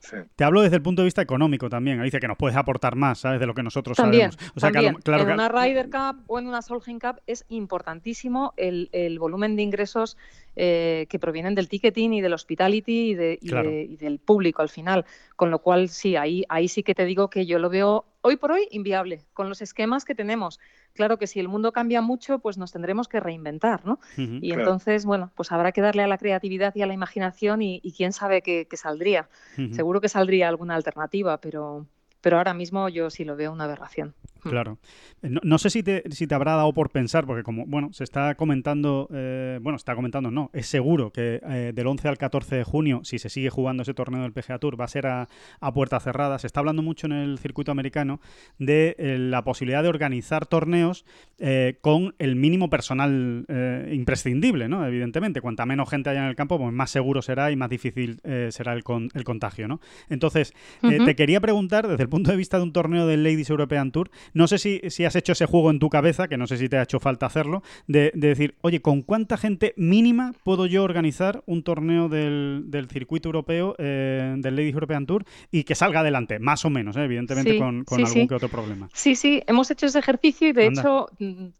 [0.00, 0.16] Sí.
[0.36, 2.02] Te hablo desde el punto de vista económico también.
[2.02, 3.40] Dice que nos puedes aportar más, ¿sabes?
[3.40, 4.52] De lo que nosotros también, sabemos.
[4.56, 4.94] O sea, también.
[4.96, 9.18] Que, claro, en una Ryder Cup o en una Solheim Cup es importantísimo el, el
[9.18, 10.16] volumen de ingresos
[10.56, 13.70] eh, que provienen del ticketing y del hospitality y, de, y, claro.
[13.70, 15.04] de, y, del público al final.
[15.36, 18.36] Con lo cual, sí, ahí, ahí sí que te digo que yo lo veo hoy
[18.36, 20.60] por hoy inviable, con los esquemas que tenemos.
[20.92, 23.94] Claro que si el mundo cambia mucho, pues nos tendremos que reinventar, ¿no?
[24.16, 24.62] Uh -huh, y claro.
[24.62, 27.92] entonces, bueno, pues habrá que darle a la creatividad y a la imaginación y, y
[27.92, 29.28] quién sabe qué, qué saldría.
[29.56, 29.72] Uh -huh.
[29.74, 31.86] Seguro que saldría alguna alternativa, pero,
[32.20, 34.14] pero ahora mismo yo sí lo veo una aberración.
[34.42, 34.78] Claro.
[35.22, 38.04] No, no, sé si te, si te habrá dado por pensar, porque como, bueno, se
[38.04, 42.56] está comentando, eh, bueno, está comentando, no, es seguro que eh, del 11 al 14
[42.56, 45.28] de junio, si se sigue jugando ese torneo del PGA Tour, va a ser a,
[45.60, 46.38] a puerta cerrada.
[46.38, 48.20] Se está hablando mucho en el circuito americano
[48.58, 51.04] de eh, la posibilidad de organizar torneos
[51.40, 54.84] eh, con el mínimo personal eh, imprescindible, ¿no?
[54.84, 58.20] Evidentemente, cuanta menos gente haya en el campo, pues más seguro será y más difícil
[58.24, 59.80] eh, será el, con, el, contagio, ¿no?
[60.08, 61.04] Entonces, uh -huh.
[61.04, 64.10] te quería preguntar, desde el punto de vista de un torneo del Ladies European Tour,
[64.38, 66.68] no sé si, si, has hecho ese juego en tu cabeza, que no sé si
[66.68, 70.84] te ha hecho falta hacerlo, de, de decir, oye, ¿con cuánta gente mínima puedo yo
[70.84, 76.00] organizar un torneo del, del circuito europeo, eh, del Ladies European Tour, y que salga
[76.00, 77.02] adelante, más o menos, ¿eh?
[77.02, 78.28] evidentemente sí, con, con sí, algún sí.
[78.28, 78.88] que otro problema?
[78.94, 80.82] Sí, sí, hemos hecho ese ejercicio y de Anda.
[80.82, 81.10] hecho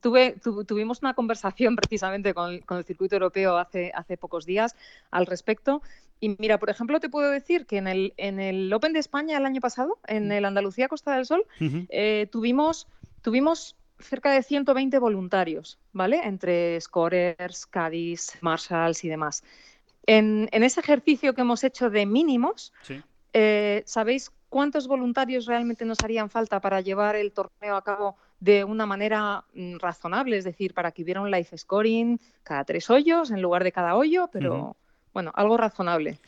[0.00, 4.76] tuve, tu, tuvimos una conversación precisamente con, con el circuito europeo hace, hace pocos días
[5.10, 5.82] al respecto.
[6.20, 9.38] Y mira, por ejemplo, te puedo decir que en el, en el Open de España
[9.38, 11.86] el año pasado, en el Andalucía Costa del Sol, uh -huh.
[11.90, 12.86] eh, tuvimos
[13.22, 16.20] tuvimos cerca de 120 voluntarios, ¿vale?
[16.24, 19.42] Entre scorers, caddies, marshals y demás.
[20.06, 23.02] En, en, ese ejercicio que hemos hecho de mínimos, sí.
[23.32, 28.64] eh, ¿sabéis cuántos voluntarios realmente nos harían falta para llevar el torneo a cabo de
[28.64, 30.38] una manera mm, razonable?
[30.38, 33.96] Es decir, para que hubiera un live scoring cada tres hoyos en lugar de cada
[33.96, 34.74] hoyo, pero uh -huh.
[35.18, 36.20] Bueno, algo razonable.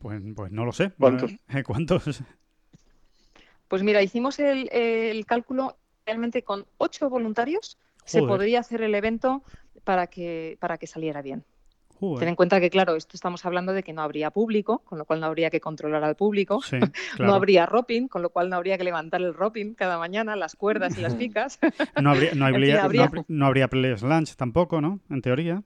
[0.00, 0.90] Pues, pues, no lo sé.
[0.98, 1.30] ¿Cuántos?
[1.64, 2.20] ¿Cuántos?
[3.68, 8.10] Pues mira, hicimos el, el cálculo realmente con ocho voluntarios Joder.
[8.10, 9.44] se podría hacer el evento
[9.84, 11.44] para que, para que saliera bien.
[12.00, 12.18] Joder.
[12.18, 15.04] Ten en cuenta que, claro, esto estamos hablando de que no habría público, con lo
[15.04, 16.60] cual no habría que controlar al público.
[16.60, 16.80] Sí,
[17.14, 17.30] claro.
[17.30, 20.56] No habría roping, con lo cual no habría que levantar el roping cada mañana, las
[20.56, 21.60] cuerdas y las picas.
[22.02, 23.06] No habría, no habría, fin, habría...
[23.06, 24.98] No, no habría players lunch tampoco, ¿no?
[25.08, 25.62] En teoría.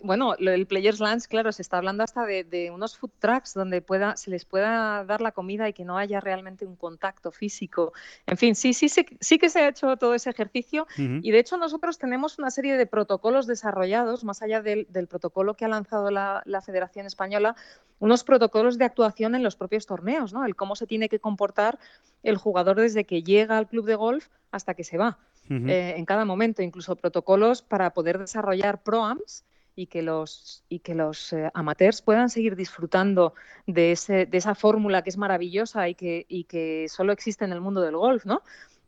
[0.00, 3.82] Bueno, el Players Lunch, claro, se está hablando hasta de, de, unos food trucks donde
[3.82, 7.92] pueda, se les pueda dar la comida y que no haya realmente un contacto físico.
[8.26, 11.20] En fin, sí, sí, sí, sí que se ha hecho todo ese ejercicio uh -huh.
[11.24, 15.54] y de hecho nosotros tenemos una serie de protocolos desarrollados, más allá del, del protocolo
[15.54, 17.56] que ha lanzado la, la, Federación Española,
[17.98, 20.44] unos protocolos de actuación en los propios torneos, ¿no?
[20.44, 21.80] El cómo se tiene que comportar
[22.22, 25.18] el jugador desde que llega al club de golf hasta que se va.
[25.50, 25.70] Uh -huh.
[25.70, 29.44] eh, en cada momento, incluso protocolos para poder desarrollar proams
[29.76, 33.34] y que los, y que los eh, amateurs puedan seguir disfrutando
[33.66, 37.52] de, ese, de esa fórmula que es maravillosa y que, y que solo existe en
[37.52, 38.42] el mundo del golf, ¿no?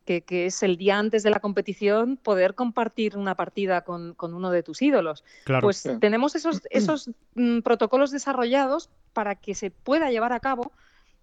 [0.07, 4.62] que, es el día antes de la competición poder compartir una partida con, uno de
[4.62, 5.25] tus ídolos.
[5.61, 10.72] Pues tenemos esos, esos mm, protocolos desarrollados para que se pueda llevar a cabo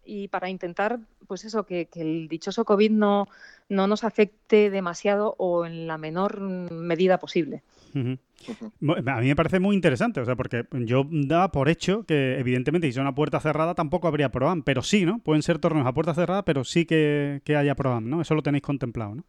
[0.06, 3.28] y para intentar, pues eso, que, el dichoso COVID no,
[3.70, 7.64] no nos afecte demasiado o en la menor medida posible.
[7.96, 12.88] A mí me parece muy interesante, o sea, porque yo daba por hecho que, evidentemente,
[12.88, 15.20] si son una puerta cerrada tampoco habría ProAm, pero sí, ¿no?
[15.20, 18.22] Pueden ser torneos a puerta cerrada, pero sí que, que haya ProAm, ¿no?
[18.22, 19.24] Eso lo tenéis contemplado, ¿no?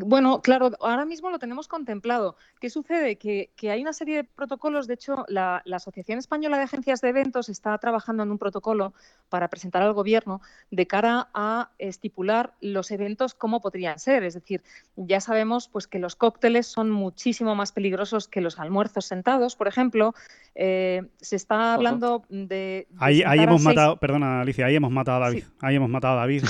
[0.00, 2.36] Bueno, claro, ahora mismo lo tenemos contemplado.
[2.60, 3.16] ¿Qué sucede?
[3.16, 4.86] Que, hay una serie de protocolos.
[4.86, 8.94] De hecho, la, Asociación Española de Agencias de Eventos está trabajando en un protocolo
[9.28, 14.22] para presentar al Gobierno de cara a estipular los eventos como podrían ser.
[14.22, 14.62] Es decir,
[14.94, 19.66] ya sabemos pues, que los cócteles son muchísimo más peligrosos que los almuerzos sentados, por
[19.66, 20.14] ejemplo.
[20.54, 22.86] Eh, se está hablando de...
[22.98, 25.44] ahí, hemos matado, perdona Alicia, ahí hemos matado a David.
[25.60, 26.44] Ahí hemos matado a David,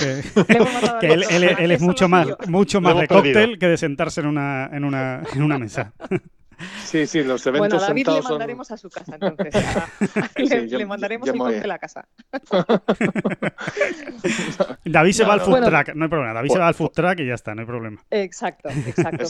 [0.99, 3.07] que, él, es mucho más, mucho más de
[3.41, 5.93] cóctel que de sentarse en una, en una, en una mesa.
[6.83, 9.53] Sí, sí, los eventos Bueno, a David le mandaremos a su casa, entonces.
[10.71, 12.07] le, mandaremos el de la casa.
[14.85, 16.33] David se va al food track, no hay problema.
[16.33, 18.03] David se va al food track y ya está, no hay problema.
[18.09, 19.25] Exacto, exacto.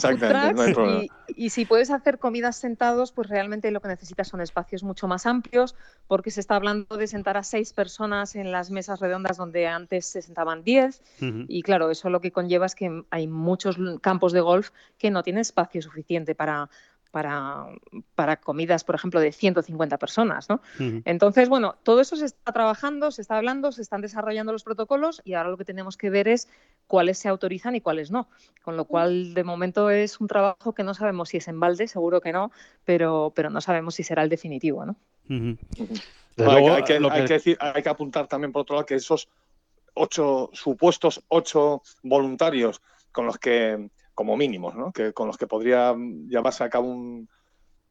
[0.74, 5.06] Food y, si puedes hacer comidas sentados, pues realmente lo que necesitas son espacios mucho
[5.06, 9.36] más amplios, porque se está hablando de sentar a seis personas en las mesas redondas
[9.36, 11.02] donde antes se sentaban diez.
[11.20, 15.22] Y claro, eso lo que conlleva es que hay muchos campos de golf que no
[15.22, 16.68] tienen espacio suficiente para
[17.10, 17.66] para,
[18.14, 20.48] para, comidas, por ejemplo, de 150 personas.
[20.48, 20.60] ¿no?
[21.04, 25.20] Entonces, bueno, todo eso se está trabajando, se está hablando, se están desarrollando los protocolos
[25.24, 26.48] y ahora lo que tenemos que ver es
[26.86, 28.28] cuáles se autorizan y cuáles no.
[28.62, 31.88] Con lo cual, de momento es un trabajo que no sabemos si es en balde,
[31.88, 32.52] seguro que no,
[32.84, 34.84] pero, pero no sabemos si será el definitivo.
[34.84, 34.96] ¿no?
[35.28, 39.28] hay, que, decir, hay que apuntar también, por otro lado, que esos
[39.94, 42.80] ocho supuestos ocho voluntarios
[43.12, 44.92] con los que como mínimos, ¿no?
[44.92, 45.94] que, con los que podría
[46.28, 47.28] llevarse a cabo un,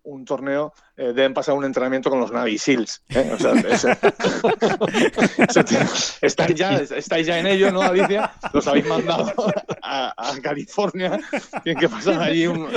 [0.04, 3.04] un torneo eh, deben pasar un entrenamiento con los Navy SEALs.
[3.10, 3.38] ¿eh?
[6.22, 8.32] estáis, ya, estáis ya en ello, ¿no, Alicia?
[8.54, 9.34] Los habéis mandado
[9.82, 11.20] a, California.
[11.64, 12.70] Tienen que pasar allí un,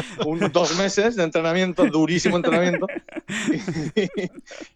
[0.52, 2.86] dos meses de entrenamiento, durísimo entrenamiento.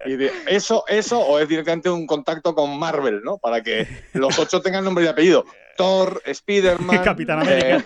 [0.06, 3.38] Y, eso, eso, o es directamente un contacto con Marvel, ¿no?
[3.38, 5.44] Para que los ocho tengan nombre y apellido.
[5.76, 7.84] Thor, Spider-Man, Capitán América.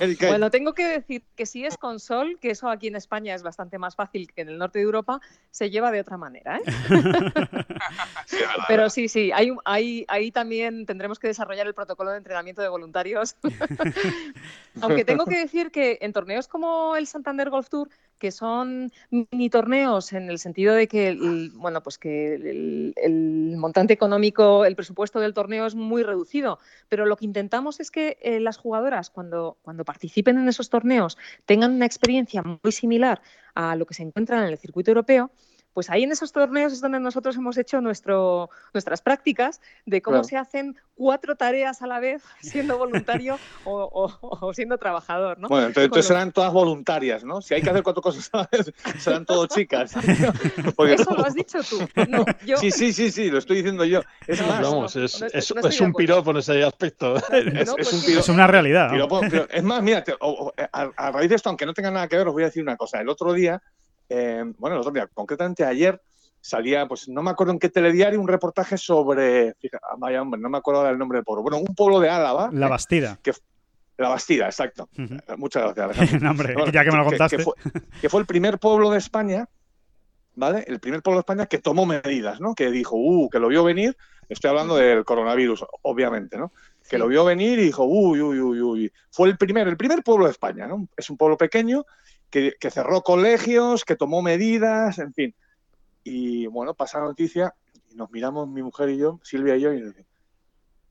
[0.00, 3.34] Eh, bueno, tengo que decir que si es con Sol, que eso aquí en España
[3.34, 6.58] es bastante más fácil que en el norte de Europa, se lleva de otra manera.
[6.58, 6.62] ¿eh?
[8.68, 12.68] Pero sí, sí, hay, hay, ahí también tendremos que desarrollar el protocolo de entrenamiento de
[12.68, 13.36] voluntarios.
[14.80, 19.50] Aunque tengo que decir que en torneos como el Santander Golf Tour, que son mini
[19.50, 25.20] torneos en el sentido de que, el, bueno, pues que el, montante económico, el presupuesto
[25.20, 29.58] del torneo es muy reducido, pero lo que intentamos es que eh, las jugadoras cuando,
[29.62, 33.20] cuando participen en esos torneos tengan una experiencia muy similar
[33.54, 35.30] a lo que se encuentra en el circuito europeo
[35.78, 40.24] pues ahí en esos torneos es donde nosotros hemos hecho nuestro, nuestras prácticas de cómo
[40.24, 45.38] se hacen cuatro tareas a la vez siendo voluntario o, siendo trabajador.
[45.38, 45.46] ¿no?
[45.46, 47.40] Bueno, entonces, serán todas voluntarias, ¿no?
[47.40, 49.94] Si hay que hacer cuatro cosas a la vez, serán todo chicas.
[49.94, 51.78] Eso lo has dicho tú.
[52.56, 54.00] Sí, sí, sí, sí, lo estoy diciendo yo.
[54.26, 57.14] Es más, es, un piropo en ese aspecto.
[57.30, 58.90] Es, una realidad.
[59.48, 60.02] es más, mira,
[60.72, 62.76] a raíz de esto, aunque no tenga nada que ver, os voy a decir una
[62.76, 63.00] cosa.
[63.00, 63.62] El otro día
[64.08, 66.00] eh, bueno, el otro día, concretamente ayer,
[66.40, 70.40] salía, pues no me acuerdo en qué telediario, un reportaje sobre, fíjate, ah, vaya hombre,
[70.40, 72.50] no me acuerdo del nombre del pueblo, bueno, un pueblo de Álava.
[72.52, 73.18] La Bastida.
[73.22, 73.32] Que,
[73.98, 74.88] la Bastida, exacto.
[75.36, 76.10] Muchas gracias,
[76.72, 77.36] ya que me lo contaste.
[78.00, 79.48] Que, fue, el primer pueblo de España,
[80.36, 80.64] ¿vale?
[80.68, 82.54] El primer pueblo de España que tomó medidas, ¿no?
[82.54, 83.96] Que dijo, uh, que lo vio venir,
[84.28, 86.52] estoy hablando del coronavirus, obviamente, ¿no?
[86.88, 88.92] Que lo vio venir y dijo, uy, uy, uy, uy.
[89.10, 90.88] Fue el primer, el primer pueblo de España, ¿no?
[90.96, 91.84] Es un pueblo pequeño
[92.30, 95.34] que, cerró colegios, que tomó medidas, en fin.
[96.04, 97.54] Y bueno, pasa la noticia
[97.90, 100.10] y nos miramos mi mujer y yo, Silvia y yo, y nos decimos,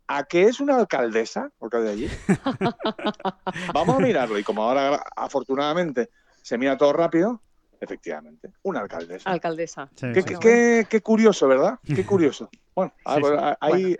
[0.08, 1.52] ¿a qué es una alcaldesa?
[1.58, 2.10] Porque de allí.
[3.74, 4.38] Vamos a mirarlo.
[4.38, 6.10] Y como ahora, afortunadamente,
[6.42, 7.42] se mira todo rápido,
[7.80, 9.30] Efectivamente, una alcaldesa.
[9.30, 9.90] Alcaldesa.
[9.96, 11.80] qué, curioso, ¿verdad?
[11.84, 12.50] Qué curioso.
[12.78, 13.98] Bueno, ahí,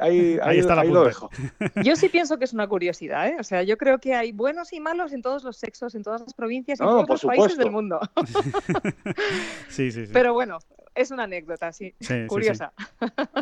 [0.60, 1.32] está lo dejo.
[1.84, 3.38] Yo sí pienso que es una curiosidad, ¿eh?
[3.40, 6.22] O sea, yo creo que hay buenos y malos en todos los sexos, en todas
[6.22, 8.00] las provincias, en todos los países del mundo.
[9.70, 10.12] sí, sí, sí.
[10.14, 10.60] Pero bueno,
[10.98, 11.94] es una anécdota, sí,
[12.28, 12.74] curiosa.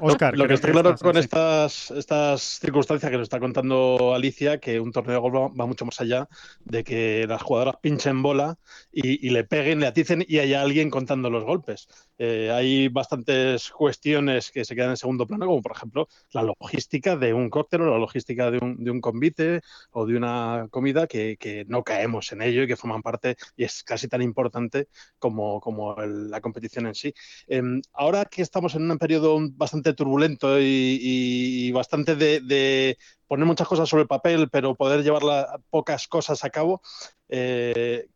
[0.02, 4.80] Oscar, lo que está claro con estas, estas circunstancias que nos está contando Alicia, que
[4.80, 6.28] un torneo de golf va, mucho más allá
[6.66, 8.58] de que las jugadoras pinchen bola
[8.92, 11.88] y, le peguen, le aticen y haya alguien contando los golpes.
[12.18, 17.16] Eh, hay bastantes cuestiones que se quedan en segundo plano, como por ejemplo la logística
[17.16, 19.62] de un cóctel o la logística de un, de un convite
[19.92, 21.36] o de una comida que,
[21.68, 24.88] no caemos en ello y que forman parte y es casi tan importante
[25.20, 25.62] como,
[25.98, 27.14] la competición en sí.
[27.48, 27.62] Eh,
[27.94, 32.98] ahora que estamos en un periodo bastante turbulento y, bastante de, de,
[33.28, 35.22] poner muchas cosas sobre el papel, pero poder llevar
[35.70, 36.82] pocas cosas a cabo,
[37.30, 38.08] eh,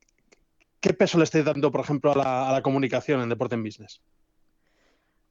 [0.79, 4.01] ¿Qué peso le estáis dando, por ejemplo, a la, comunicación en Deporte en Business?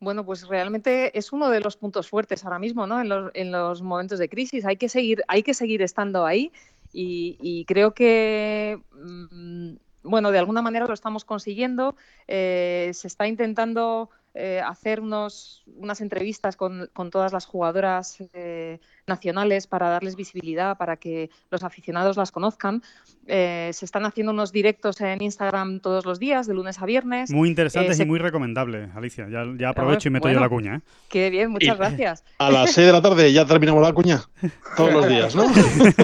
[0.00, 3.00] Bueno, pues realmente es uno de los puntos fuertes ahora mismo, ¿no?
[3.00, 4.64] En los, en los momentos de crisis.
[4.64, 6.52] Hay que seguir, hay que seguir estando ahí
[6.92, 11.96] y, creo que, mmm, bueno, de alguna manera lo estamos consiguiendo.
[12.26, 14.10] Eh, se está intentando
[14.40, 20.78] eh, hacer unos, unas entrevistas con, con, todas las jugadoras eh, nacionales para darles visibilidad,
[20.78, 22.84] para que los aficionados las conozcan.
[23.26, 27.32] Eh, se están haciendo unos directos en Instagram todos los días, de lunes a viernes.
[27.32, 28.04] Muy interesantes se...
[28.04, 29.28] y muy recomendable, Alicia.
[29.28, 30.76] Ya, ya aprovecho y meto bueno, yo la cuña.
[30.76, 30.80] ¿eh?
[31.08, 32.24] Qué bien, muchas y gracias.
[32.38, 34.22] A las 6 de la tarde ya terminamos la cuña,
[34.76, 35.46] todos los días, ¿no?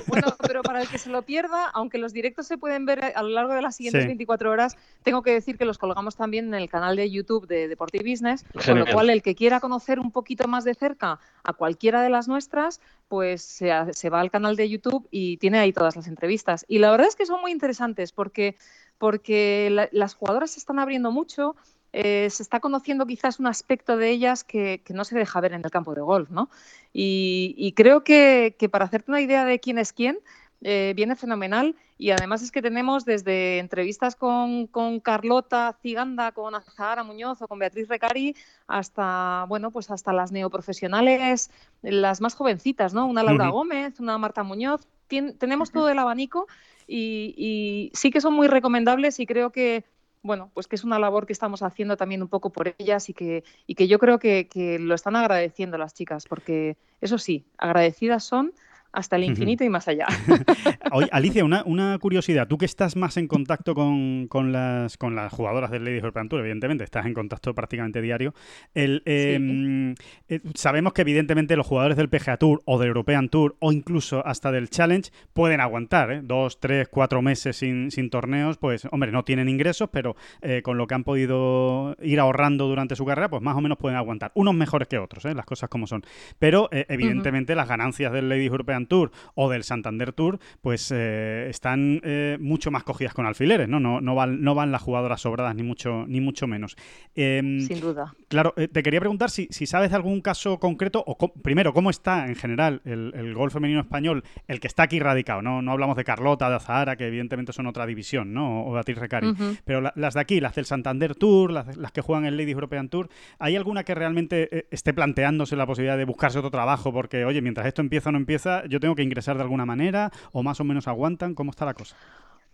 [0.08, 0.33] bueno,
[0.74, 3.54] para el que se lo pierda, aunque los directos se pueden ver a lo largo
[3.54, 4.08] de las siguientes sí.
[4.08, 7.68] 24 horas, tengo que decir que los colgamos también en el canal de YouTube de
[7.68, 8.64] Deportive Business, Genial.
[8.64, 12.10] con lo cual el que quiera conocer un poquito más de cerca a cualquiera de
[12.10, 16.08] las nuestras, pues se, se, va al canal de YouTube y tiene ahí todas las
[16.08, 16.64] entrevistas.
[16.66, 18.56] Y la verdad es que son muy interesantes porque,
[18.98, 21.54] porque la, las jugadoras se están abriendo mucho,
[21.96, 25.52] eh, se está conociendo quizás un aspecto de ellas que, que, no se deja ver
[25.52, 26.50] en el campo de golf, ¿no?
[26.92, 30.18] Y, y creo que, que, para hacerte una idea de quién es quién,
[30.66, 36.54] eh, viene fenomenal y además es que tenemos desde entrevistas con, con Carlota Ciganda, con
[36.54, 38.34] Azahara Muñoz o con Beatriz Recari
[38.66, 41.50] hasta, bueno, pues hasta las neoprofesionales,
[41.82, 43.06] las más jovencitas, ¿no?
[43.06, 43.52] Una Laura uh -huh.
[43.52, 44.88] Gómez, una Marta Muñoz.
[45.06, 45.74] Tien, tenemos uh -huh.
[45.74, 46.46] todo el abanico
[46.86, 49.84] y, y sí que son muy recomendables y creo que
[50.22, 53.12] bueno, pues que es una labor que estamos haciendo también un poco por ellas y
[53.12, 57.44] que, y que yo creo que, que, lo están agradeciendo las chicas, porque eso sí,
[57.58, 58.54] agradecidas son
[58.94, 60.06] hasta el infinito y más allá.
[60.92, 62.46] Oye, Alicia, una, una, curiosidad.
[62.46, 66.28] Tú que estás más en contacto con, con, las, con las jugadoras del Ladies European
[66.28, 68.34] Tour, evidentemente, estás en contacto prácticamente diario.
[68.72, 70.04] El, eh, sí.
[70.28, 74.24] eh, sabemos que evidentemente los jugadores del PGA Tour o del European Tour o incluso
[74.24, 76.20] hasta del Challenge pueden aguantar ¿eh?
[76.22, 80.78] dos, tres, cuatro meses sin, sin, torneos, pues hombre, no tienen ingresos, pero eh, con
[80.78, 84.30] lo que han podido ir ahorrando durante su carrera, pues más o menos pueden aguantar.
[84.34, 86.04] Unos mejores que otros, las cosas como son.
[86.38, 87.58] Pero evidentemente uh -huh.
[87.58, 92.70] las ganancias del Ladies European Tour o del Santander Tour, pues eh, están eh, mucho
[92.70, 93.80] más cogidas con alfileres, ¿no?
[93.80, 96.76] No, no, van, no van las jugadoras sobradas, ni mucho, ni mucho menos.
[97.14, 98.14] Eh, Sin duda.
[98.28, 101.90] Claro, eh, te quería preguntar si, si, sabes de algún caso concreto, o primero, ¿cómo
[101.90, 105.42] está en general el, el, golf femenino español, el que está aquí radicado?
[105.42, 108.64] No, no hablamos de Carlota, de Azahara, que evidentemente son otra división, ¿no?
[108.64, 109.28] O de Atir Recari.
[109.28, 109.58] Uh -huh.
[109.64, 112.54] Pero la, las de aquí, las del Santander Tour, las, las, que juegan el Ladies
[112.54, 113.08] European Tour,
[113.38, 116.92] ¿hay alguna que realmente esté planteándose la posibilidad de buscarse otro trabajo?
[116.92, 120.10] Porque, oye, mientras esto empieza o no empieza, yo tengo que ingresar de alguna manera
[120.32, 121.34] o más o menos aguantan?
[121.34, 121.96] ¿Cómo está la cosa?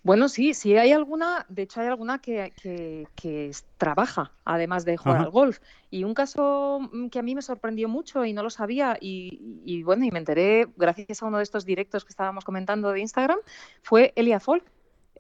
[0.03, 4.97] Bueno, sí, sí hay alguna, de hecho hay alguna que, que, que trabaja, además de
[4.97, 5.25] jugar Ajá.
[5.27, 5.59] al golf.
[5.91, 9.63] Y un caso mm, que a mí me sorprendió mucho y no lo sabía, y,
[9.65, 13.01] y, bueno, y me enteré gracias a uno de estos directos que estábamos comentando de
[13.01, 13.39] Instagram,
[13.83, 14.65] fue Elia Folk.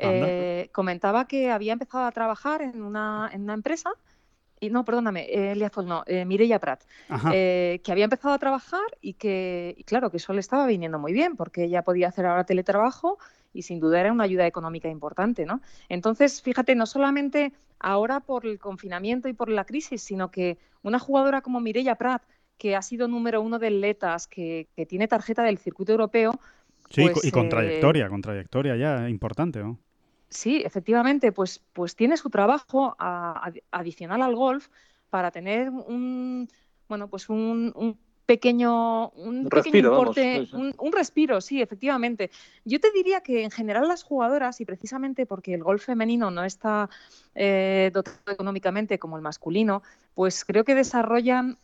[0.02, 3.90] Eh, comentaba que había empezado a trabajar en una, en una empresa
[4.60, 6.82] y no, perdóname, eh, Elia Foll, no, eh, Mireia Prat,
[7.32, 10.98] eh, que había empezado a trabajar y que, y claro, que eso le estaba viniendo
[10.98, 13.18] muy bien, porque ella podía hacer ahora teletrabajo
[13.54, 15.62] y sin duda era una ayuda económica importante, ¿no?
[15.88, 20.98] Entonces, fíjate, no solamente ahora por el confinamiento y por la crisis, sino que una
[20.98, 22.22] jugadora como Mireia Prat,
[22.58, 26.38] que ha sido número uno de Letas, que, que tiene tarjeta del circuito europeo.
[26.90, 29.78] Sí, pues, y con trayectoria, con trayectoria ya importante, ¿no?
[30.30, 34.68] Sí, efectivamente, pues, pues tiene su trabajo a, a, adicional al golf
[35.10, 36.48] para tener un,
[36.88, 40.56] bueno, pues un, un pequeño, un, un pequeño respiro, importe, vamos, sí, sí.
[40.56, 42.30] Un, un, respiro, sí, efectivamente.
[42.64, 46.44] Yo te diría que en general las jugadoras, y precisamente porque el golf femenino no
[46.44, 46.88] está
[47.34, 49.82] eh, dotado económicamente como el masculino,
[50.14, 51.58] pues creo que desarrollan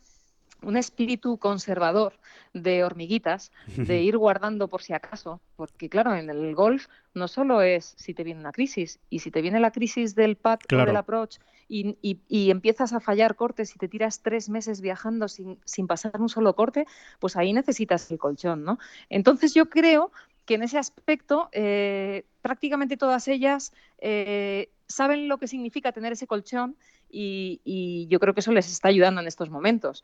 [0.61, 2.13] un espíritu conservador
[2.53, 7.61] de hormiguitas, de ir guardando por si acaso, porque claro, en el golf no solo
[7.61, 10.83] es si te viene una crisis, y si te viene la crisis del pad claro.
[10.83, 11.37] o del approach
[11.69, 15.85] y, y, y, empiezas a fallar cortes y te tiras tres meses viajando sin, sin
[15.85, 16.85] pasar un solo corte,
[17.19, 18.79] pues ahí necesitas el colchón, ¿no?
[19.09, 20.11] Entonces yo creo
[20.45, 26.25] que en ese aspecto eh, prácticamente todas ellas eh, saben lo que significa tener ese
[26.25, 26.77] colchón
[27.09, 30.03] y, y yo creo que eso les está ayudando en estos momentos.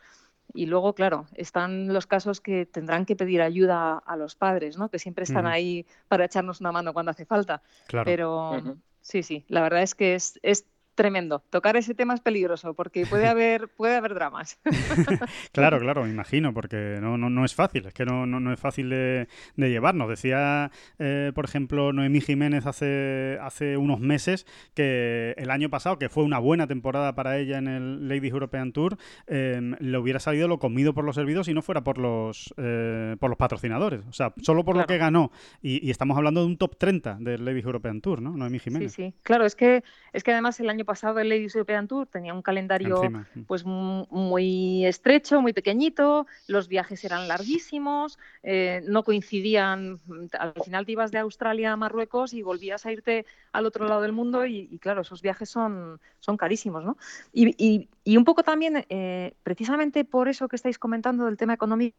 [0.54, 4.90] Y luego, claro, están los casos que tendrán que pedir ayuda a los padres, ¿no?
[4.90, 5.54] Que siempre están uh -huh.
[5.54, 7.62] ahí para echarnos una mano cuando hace falta.
[7.88, 8.06] Claro.
[8.06, 8.78] Pero uh -huh.
[9.02, 10.66] sí, sí, la verdad es que es, es
[10.96, 11.44] tremendo.
[11.50, 14.60] Tocar ese tema es peligroso porque puede haber, puede haber dramas.
[15.52, 18.54] claro, claro, me imagino, porque no, no, no es fácil, es que no, no, no
[18.54, 19.96] es fácil de, de llevar.
[19.96, 25.98] Nos decía, eh, por ejemplo, Noemí Jiménez hace, hace unos meses que el año pasado,
[25.98, 30.20] que fue una buena temporada para ella en el Ladies European Tour, eh, le hubiera
[30.20, 34.02] salido lo comido por los servidos y no fuera por los, eh, por los patrocinadores.
[34.10, 35.32] O sea, solo por lo que ganó.
[35.62, 38.36] Y, y, estamos hablando de un top 30 del Ladies European Tour, ¿no?
[38.36, 38.94] Noemí Jiménez.
[38.94, 39.14] Sí, sí.
[39.24, 42.42] Claro, es que, es que además el año pasado el Ladies European Tour tenía un
[42.42, 43.28] calendario Encima.
[43.48, 50.00] pues muy estrecho, muy pequeñito, los viajes eran larguísimos, eh, no coincidían,
[50.38, 54.02] al final te ibas de Australia a Marruecos y volvías a irte al otro lado
[54.02, 56.98] del mundo y, y claro, esos viajes son, son carísimos, ¿no?
[57.32, 61.54] Y, y, y un poco también, eh, precisamente por eso que estáis comentando del tema
[61.54, 61.98] económico,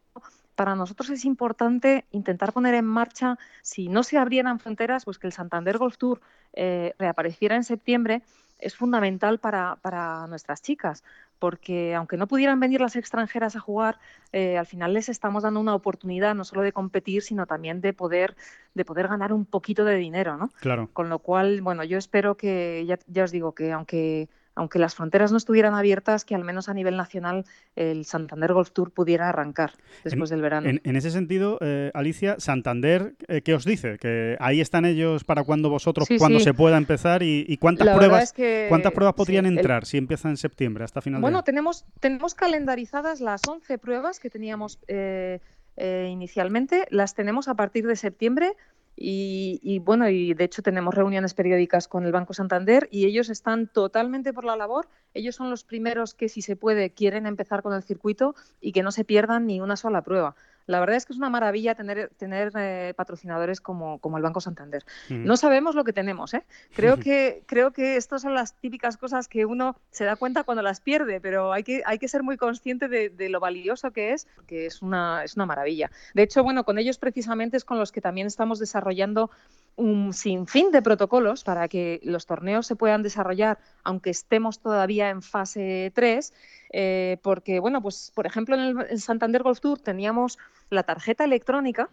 [0.55, 5.27] para nosotros es importante intentar poner en marcha, si no se abrieran fronteras, pues que
[5.27, 6.21] el Santander Golf Tour
[6.53, 8.21] eh, reapareciera en septiembre
[8.59, 11.03] es fundamental para, para, nuestras chicas,
[11.39, 13.99] porque aunque no pudieran venir las extranjeras a jugar,
[14.31, 17.93] eh, al final les estamos dando una oportunidad no solo de competir, sino también de
[17.93, 18.35] poder,
[18.73, 20.49] de poder ganar un poquito de dinero, ¿no?
[20.61, 20.89] Claro.
[20.93, 24.95] Con lo cual, bueno, yo espero que, ya, ya os digo, que aunque aunque las
[24.95, 27.45] fronteras no estuvieran abiertas, que al menos a nivel nacional
[27.75, 30.69] el Santander Golf Tour pudiera arrancar después en, del verano.
[30.69, 33.97] En, en ese sentido, eh, Alicia, Santander, eh, ¿qué os dice?
[33.99, 36.45] Que ahí están ellos para cuando vosotros, Sí, cuando sí.
[36.45, 39.57] se pueda empezar y, y cuántas La pruebas, es que, cuántas pruebas sí, podrían el-
[39.57, 44.19] entrar si empieza en septiembre hasta final Bueno, de tenemos, tenemos calendarizadas las 11 pruebas
[44.19, 45.39] que teníamos eh,
[45.77, 48.53] eh, inicialmente, las tenemos a partir de septiembre
[48.97, 53.29] y, y, bueno, y de hecho tenemos reuniones periódicas con el Banco Santander y ellos
[53.29, 54.87] están totalmente por la labor.
[55.13, 58.83] Ellos son los primeros que, si se puede, quieren empezar con el circuito y que
[58.83, 60.35] no se pierdan ni una sola prueba.
[60.67, 64.41] La verdad es que es una maravilla tener, tener eh, patrocinadores como, como el Banco
[64.41, 64.83] Santander.
[65.09, 65.25] Mm.
[65.25, 66.43] No sabemos lo que tenemos, ¿eh?
[66.75, 70.61] Creo que, creo que estas son las típicas cosas que uno se da cuenta cuando
[70.61, 74.13] las pierde, pero hay que, hay que ser muy consciente de, de lo valioso que
[74.13, 75.91] es, porque es una, es una maravilla.
[76.13, 79.29] De hecho, bueno, con ellos precisamente es con los que también estamos desarrollando
[79.75, 85.21] un sinfín de protocolos para que los torneos se puedan desarrollar, aunque estemos todavía en
[85.21, 86.33] fase 3,
[86.71, 90.37] eh, porque, bueno, pues por ejemplo en el, en Santander Golf Tour teníamos
[90.69, 91.89] la tarjeta electrónica,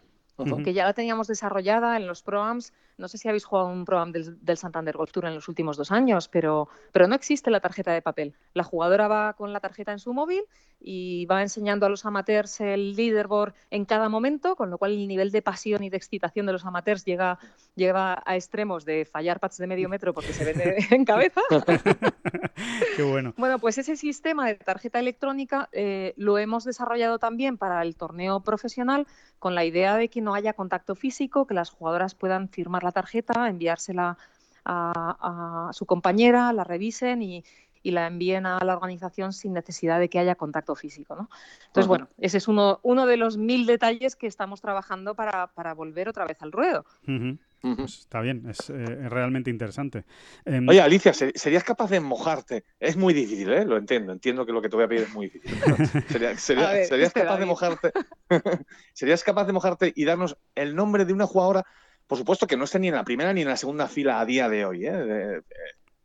[0.65, 2.73] que ya la teníamos desarrollada en los proams.
[2.99, 5.77] No sé si habéis jugado un proam del, del Santander Golf Tour en los últimos
[5.77, 8.35] dos años, pero, pero no existe la tarjeta de papel.
[8.55, 10.43] La jugadora va con la tarjeta en su móvil
[10.85, 15.09] y va enseñando a los amateurs el leaderboard en cada momento, con lo cual el
[15.09, 17.39] nivel de pasión y de excitación de los amateurs llega,
[17.77, 21.41] llega a extremos de fallar pats de medio metro porque se ven en cabeza.
[22.97, 23.33] Qué bueno.
[23.37, 28.41] Bueno, pues ese sistema de tarjeta electrónica eh, lo hemos desarrollado también para el torneo
[28.41, 29.07] profesional
[29.39, 32.93] con la idea de que no haya contacto físico, que las jugadoras puedan firmar la
[32.93, 34.17] tarjeta, enviársela
[34.65, 37.45] a, a su compañera, la revisen y,
[37.83, 41.17] y, la envíen a la organización sin necesidad de que haya contacto físico.
[41.17, 41.29] ¿no?
[41.67, 45.75] Entonces, bueno, ese es uno, uno de los mil detalles que estamos trabajando para, para
[45.75, 46.85] volver otra vez al ruedo.
[47.09, 47.39] Uh -huh.
[47.63, 50.05] Pues está bien, es, eh, realmente interesante.
[50.45, 52.65] Eh, Oye, Alicia, ¿serías capaz de mojarte?
[52.81, 53.65] Es muy difícil, ¿eh?
[53.65, 55.61] Lo entiendo, entiendo que lo que te voy a pedir es muy difícil.
[56.09, 57.93] Sería, sería, ver, ¿Serías capaz de mojarte?
[58.93, 61.65] ¿Serías capaz de mojarte y darnos el nombre de una jugadora?
[62.07, 64.27] Por supuesto que no esté ni en la primera ni en la segunda fila a
[64.27, 64.93] día de hoy, ¿eh?
[64.93, 65.43] De, de,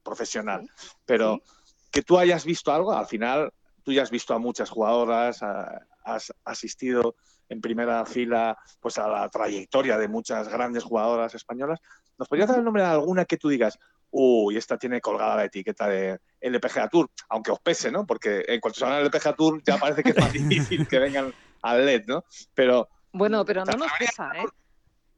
[0.03, 0.69] profesional.
[1.05, 1.41] Pero
[1.91, 3.51] que tú hayas visto algo, al final
[3.83, 5.41] tú ya has visto a muchas jugadoras,
[6.03, 7.15] has asistido
[7.49, 11.79] en primera fila pues a la trayectoria de muchas grandes jugadoras españolas.
[12.17, 13.79] ¿Nos podrías dar el nombre de alguna que tú digas,
[14.11, 18.05] uy, esta tiene colgada la etiqueta de LPGA Tour, aunque os pese, ¿no?
[18.05, 20.99] Porque en cuanto se habla del LPGA Tour ya parece que es más difícil que
[20.99, 22.25] vengan al LED, ¿no?
[22.53, 24.45] Pero bueno, pero no nos pesa, ¿eh?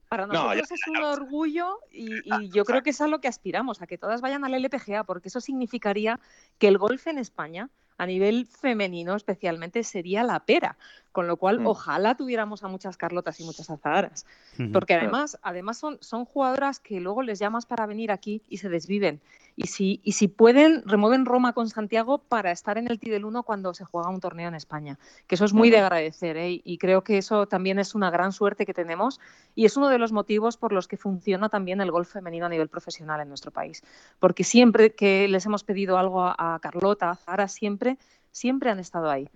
[0.10, 3.28] Para nosotros no, es un orgullo y, y, yo creo que es a lo que
[3.28, 6.20] aspiramos, a que todas vayan al LPGA, porque eso significaría
[6.58, 10.78] que el golf en España, a nivel femenino especialmente, sería la pera.
[11.12, 11.68] Con lo cual, mm.
[11.68, 14.26] ojalá tuviéramos a muchas Carlotas y muchas Azaharas.
[14.74, 18.70] Porque además, además son, son jugadoras que luego les llamas para venir aquí y se
[18.70, 19.22] desviven.
[19.56, 23.44] Y si, y si pueden, remueven Roma con Santiago para estar en el del 1
[23.44, 24.98] cuando se juega un torneo en España.
[25.28, 26.38] Que eso es muy de agradecer.
[26.38, 26.62] ¿eh?
[26.64, 29.20] Y creo que eso también es una gran suerte que tenemos.
[29.56, 32.50] Y es uno de los motivos por los que funciona también el golf femenino a
[32.50, 33.84] nivel profesional en nuestro país.
[34.20, 37.98] Porque siempre que les hemos pedido algo a, a Carlota, a Zahara, siempre,
[38.32, 39.28] siempre han estado ahí.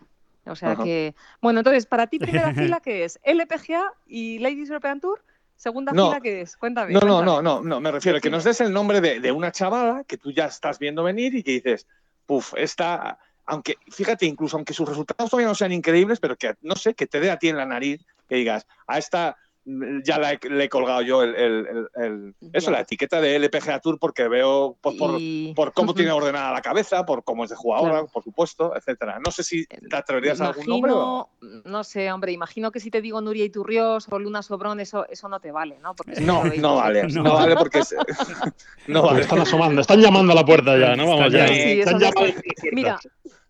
[0.46, 0.84] O sea Ajá.
[0.84, 3.20] que, bueno, entonces, para ti, primera fila, ¿qué es?
[3.24, 5.24] ¿LPGA y Ladies European Tour?
[5.56, 6.58] Segunda no, fila, ¿qué es?
[6.58, 6.94] Cuéntame.
[6.94, 7.26] No, cuéntame.
[7.26, 9.52] no, no, no, no, me refiero a que nos des el nombre de, de, una
[9.52, 11.88] chavala que tú ya estás viendo venir y que dices,
[12.26, 16.76] puf, esta, aunque, fíjate, incluso aunque sus resultados todavía no sean increíbles, pero que, no
[16.76, 20.34] sé, que te dé a ti en la nariz, que digas, a esta ya la
[20.34, 23.98] he- le he colgado yo el, el- el- el- eso, la etiqueta de LPGA Tour
[23.98, 27.56] porque veo pues, por, Y- por cómo tiene ordenada la cabeza, por cómo es de
[27.56, 28.08] jugadora, Claro.
[28.12, 29.20] por supuesto, etcétera.
[29.26, 30.92] No sé si te atreverías a algún nombre.
[30.94, 34.80] o- Imagino, no sé, hombre, imagino que si te digo Nuria Iturrios o Luna Sobrón,
[34.82, 35.96] eso, eso no te vale, ¿no?
[35.96, 37.24] Porque No, no vale, No.
[37.24, 37.96] no, vale porque es-
[38.88, 39.22] no vale.
[39.22, 41.08] están asomando, están llamando a la puerta ya, ¿no?
[41.08, 41.48] Vamos ya.
[41.48, 42.36] Sí, están es-.
[42.74, 43.00] Mira,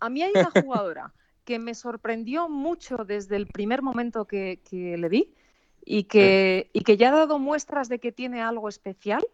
[0.00, 1.12] a mí hay una jugadora
[1.44, 5.34] que me sorprendió mucho desde el primer momento que, que le vi
[5.84, 9.24] y que, y que ya ha dado muestras de que tiene algo especial,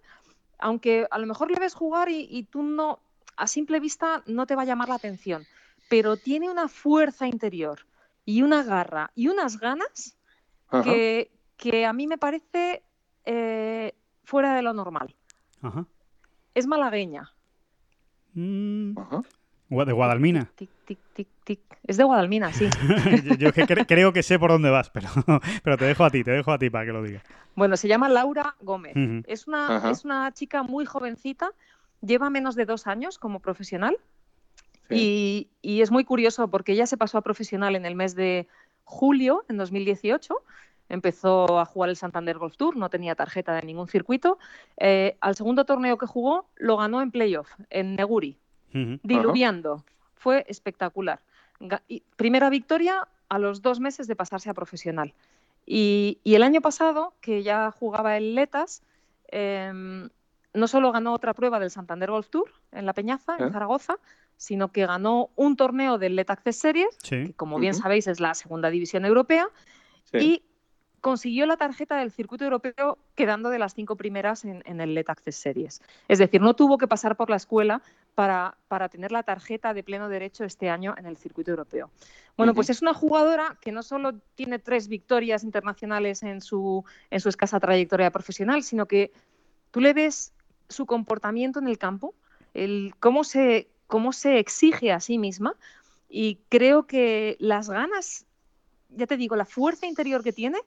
[0.58, 3.00] aunque a lo mejor le ves jugar y, y tú no,
[3.36, 5.46] a simple vista no te va a llamar la atención,
[5.88, 7.86] pero tiene una fuerza interior
[8.24, 10.16] y una garra y unas ganas
[10.84, 12.82] que, que a mí me parece
[13.24, 13.94] eh,
[14.24, 15.14] fuera de lo normal.
[15.62, 15.86] Ajá.
[16.54, 17.32] Es malagueña.
[18.34, 19.22] Mm, Ajá.
[19.70, 20.50] De Guadalmina.
[20.56, 21.60] Tic, tic, tic, tic.
[21.86, 22.68] Es de Guadalmina, sí.
[23.26, 25.08] yo yo es que cre- creo que sé por dónde vas, pero,
[25.64, 27.22] pero te dejo a ti, te dejo a ti para que lo digas.
[27.54, 28.94] Bueno, se llama Laura Gómez.
[29.26, 29.90] Es una, Ajá.
[29.90, 31.50] es una chica muy jovencita,
[32.00, 33.96] lleva menos de dos años como profesional
[34.88, 35.48] Sí.
[35.62, 38.48] y, y es muy curioso porque ella se pasó a profesional en el mes de
[38.84, 40.34] julio, en 2018.
[40.88, 44.38] Empezó a jugar el Santander Golf Tour, no tenía tarjeta de ningún circuito.
[44.78, 48.36] Eh, al segundo torneo que jugó lo ganó en playoff, en Neguri,
[48.72, 49.84] Diluviando.
[50.14, 51.20] Fue espectacular.
[51.88, 55.14] Y- primera victoria a los dos meses de pasarse a profesional.
[55.66, 58.82] Y, y el año pasado, que ya jugaba el Letas,
[59.28, 60.08] em,
[60.52, 63.44] no solo ganó otra prueba del Santander Golf Tour en La Peñaza, ¿Eh?
[63.44, 63.98] en Zaragoza,
[64.36, 67.26] sino que ganó un torneo del Let Access Series, Sí.
[67.26, 69.48] que como bien sabéis es la segunda división europea,
[70.04, 70.18] Sí.
[70.18, 70.42] y
[71.00, 75.06] consiguió la tarjeta del circuito europeo quedando de las cinco primeras en, en el Let
[75.08, 75.82] Access Series.
[76.08, 77.82] Es decir, no tuvo que pasar por la escuela
[78.14, 81.90] para, para tener la tarjeta de pleno derecho este año en el circuito europeo.
[82.36, 87.20] Bueno, pues es una jugadora que no solo tiene tres victorias internacionales en su, en
[87.20, 89.12] su escasa trayectoria profesional, sino que
[89.70, 90.32] tú le ves
[90.68, 92.14] su comportamiento en el campo,
[92.54, 95.54] el cómo se, cómo se exige a sí misma
[96.08, 98.26] y creo que las ganas,
[98.96, 100.58] ya te digo, la fuerza interior que tiene,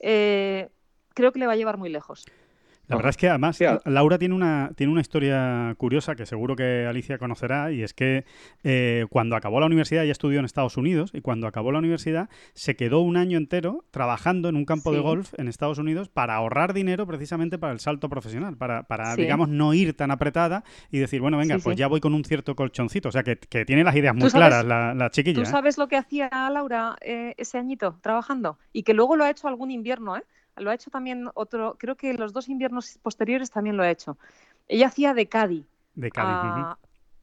[0.00, 0.68] eh,
[1.14, 2.24] creo que le va a llevar muy lejos.
[2.92, 6.54] La verdad es que además Sí, Laura tiene una, tiene una historia curiosa que seguro
[6.56, 8.24] que Alicia conocerá y es que
[8.64, 12.28] eh, cuando acabó la universidad, ella estudió en Estados Unidos y cuando acabó la universidad
[12.54, 16.34] se quedó un año entero trabajando en un campo de golf en Estados Unidos para
[16.36, 19.22] ahorrar dinero precisamente para el salto profesional, para, para Sí.
[19.22, 21.80] digamos, no ir tan apretada y decir, bueno, venga, Sí, pues sí.
[21.80, 23.08] ya voy con un cierto colchoncito.
[23.08, 25.34] O sea, que, que tiene las ideas muy ¿Tú sabes- claras la, la chiquilla.
[25.36, 25.46] ¿Tú ¿eh?
[25.46, 28.58] sabes lo que hacía Laura eh, ese añito trabajando?
[28.72, 30.22] Y que luego lo ha hecho algún invierno, ¿eh?
[30.56, 34.18] Lo ha hecho también otro, creo que los dos inviernos posteriores también lo ha hecho.
[34.68, 35.66] Ella hacía de Cádiz.
[35.94, 36.36] De Cádiz.
[36.50, 36.60] ujú.
[36.60, 36.78] a-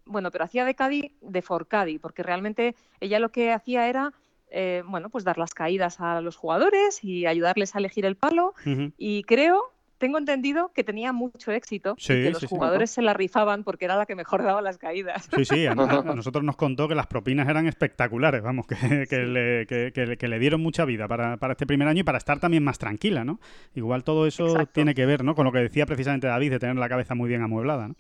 [0.06, 4.12] Bueno, pero hacía de Cádiz de Forcadi, porque realmente ella lo que hacía era,
[4.50, 8.56] eh, bueno, pues dar las caídas a los jugadores y ayudarles a elegir el palo.
[8.98, 9.62] Y creo,
[10.00, 12.56] tengo entendido que tenía mucho éxito Sí, y que los sí, sí.
[12.56, 15.30] jugadores se la rifaban porque era la que mejor daba las caídas.
[15.36, 15.76] Sí, sí, a,
[16.16, 18.76] nosotros nos contó que las propinas eran espectaculares, vamos, que,
[19.10, 22.00] que le, que- que le- que le dieron mucha vida para, para este primer año
[22.02, 23.40] y para estar también más tranquila, ¿no?
[23.76, 24.72] Igual todo eso Exacto.
[24.74, 25.36] tiene que ver, ¿no?
[25.36, 27.96] Con lo que decía precisamente David, de tener la cabeza muy bien amueblada, ¿no?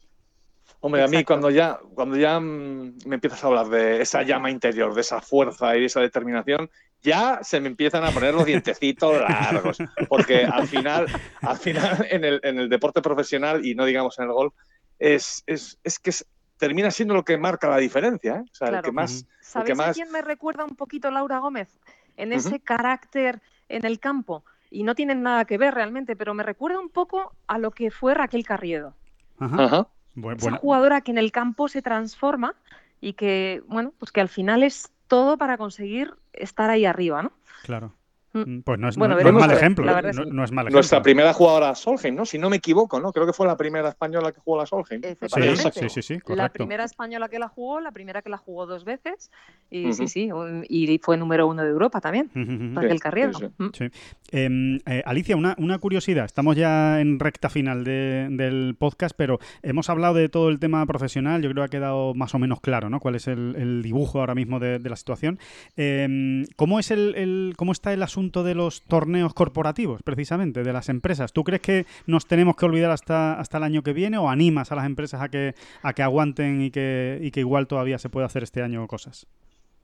[0.81, 4.49] Hombre, a mí cuando ya, cuando ya mm, me empiezas a hablar de esa llama
[4.49, 6.69] interior, de esa fuerza y esa determinación,
[7.01, 9.77] ya se me empiezan a poner los dientecitos largos.
[10.07, 11.05] Porque al final,
[11.41, 14.53] al final en, el, en el deporte profesional y no digamos en el golf,
[14.99, 16.25] es, es, es que es-
[16.57, 18.35] termina siendo lo que marca la diferencia.
[18.35, 18.41] ¿eh?
[18.51, 19.25] O sea, el que más.
[19.41, 21.79] ¿Sabéis más- a quién me recuerda un poquito Laura Gómez?
[22.17, 24.43] En ese carácter en el campo.
[24.69, 27.91] Y no tienen nada que ver realmente, pero me recuerda un poco a lo que
[27.91, 28.93] fue Raquel Carriedo.
[29.39, 29.63] Ajá.
[29.63, 29.87] Ajá.
[30.17, 32.55] Esa buena- jugadora que en el campo se transforma
[32.99, 37.33] y que, bueno, pues que al final es todo para conseguir estar ahí arriba, ¿no?
[37.63, 37.93] Claro.
[38.33, 38.39] Mm.
[38.39, 39.95] Mm, Pues no es, Bueno, no- no es veremos mal ejemplo, la ¿eh?
[39.95, 40.77] verdad es no, es mal ejemplo.
[40.77, 42.25] Nuestra primera jugadora Solheim, ¿no?
[42.25, 43.11] Si no me equivoco, ¿no?
[43.11, 45.01] Creo que fue la primera española que jugó la Solheim.
[45.01, 48.65] Sí, sí, sí, sí, La primera española que la jugó, la primera que la jugó
[48.67, 49.31] dos veces,
[49.71, 49.93] y Ujú.
[49.93, 52.75] sí, sí, un- y fue número uno de Europa también, Ujú, ujú.
[52.75, 53.33] Raquel sí, Carriedo.
[53.39, 53.47] sí.
[53.73, 53.85] Sí.
[54.31, 56.25] Em, eh, Alicia, una, una curiosidad.
[56.25, 60.85] Estamos ya en recta final de- del podcast, pero hemos hablado de todo el tema
[60.85, 61.41] profesional.
[61.41, 62.99] Yo creo que ha quedado más o menos claro, ¿no?
[62.99, 65.39] Cuál es el, el dibujo ahora mismo de, de la situación.
[65.77, 70.73] Em, ¿cómo, es el, el- ¿Cómo está el asunto de los torneos corporativos, precisamente, de
[70.73, 71.31] las empresas?
[71.33, 74.71] ¿Tú crees que nos tenemos que olvidar hasta, hasta el año que viene o animas
[74.71, 78.09] a las empresas a que, a que aguanten y que, y que igual todavía se
[78.09, 79.25] puede hacer este año cosas?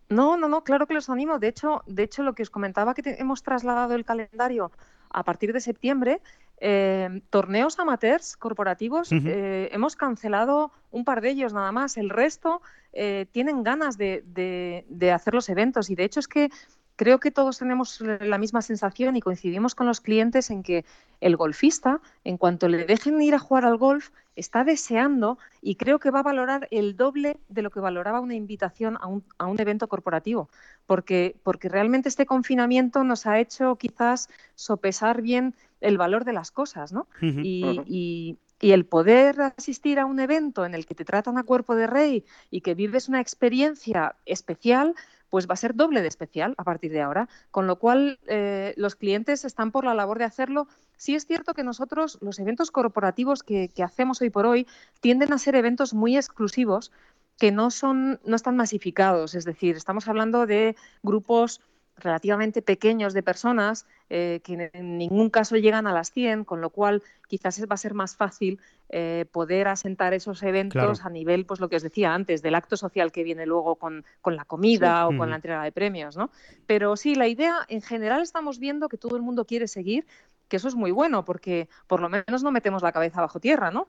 [0.09, 1.39] No, no, no, claro que los animo.
[1.39, 4.71] De hecho, de hecho lo que os comentaba que te- hemos trasladado el calendario
[5.09, 6.21] a partir de septiembre,
[6.59, 11.97] eh, torneos amateurs corporativos, eh, hemos cancelado un par de ellos nada más.
[11.97, 12.61] El resto
[12.93, 16.49] eh, tienen ganas de, de- de hacer los eventos y de hecho es que
[16.95, 20.85] creo que todos tenemos la misma sensación y coincidimos con los clientes en que
[21.21, 25.99] el golfista, en cuanto le dejen ir a jugar al golf, está deseando y creo
[25.99, 29.45] que va a valorar el doble de lo que valoraba una invitación a un, a
[29.45, 30.49] un evento corporativo,
[30.85, 36.51] porque, porque realmente este confinamiento nos ha hecho quizás sopesar bien el valor de las
[36.51, 37.07] cosas, ¿no?
[37.21, 41.75] y, y el poder asistir a un evento en el que te tratan a cuerpo
[41.75, 44.95] de rey y que vives una experiencia especial,
[45.35, 47.27] pues va a ser doble de especial a partir de ahora.
[47.51, 50.69] Con lo cual, eh, los clientes están por la labor de hacerlo.
[50.95, 54.65] Sí es cierto que nosotros, los eventos corporativos que, que hacemos hoy por hoy,
[55.01, 56.93] tienden a ser eventos muy exclusivos
[57.37, 59.35] que no son, no están masificados.
[59.35, 61.59] Es decir, estamos hablando de grupos
[61.97, 66.69] relativamente pequeños de personas eh, que en ningún caso llegan a las 100, con lo
[66.69, 71.59] cual quizás va a ser más fácil eh, poder asentar esos eventos a nivel, pues
[71.59, 75.07] lo que os decía antes, del acto social que viene luego con, con la comida
[75.07, 76.29] o con la entrega de premios, ¿no?
[76.67, 80.05] Pero sí, la idea, en general estamos viendo que todo el mundo quiere seguir
[80.47, 83.71] que eso es muy bueno porque por lo menos no metemos la cabeza bajo tierra,
[83.71, 83.87] ¿no?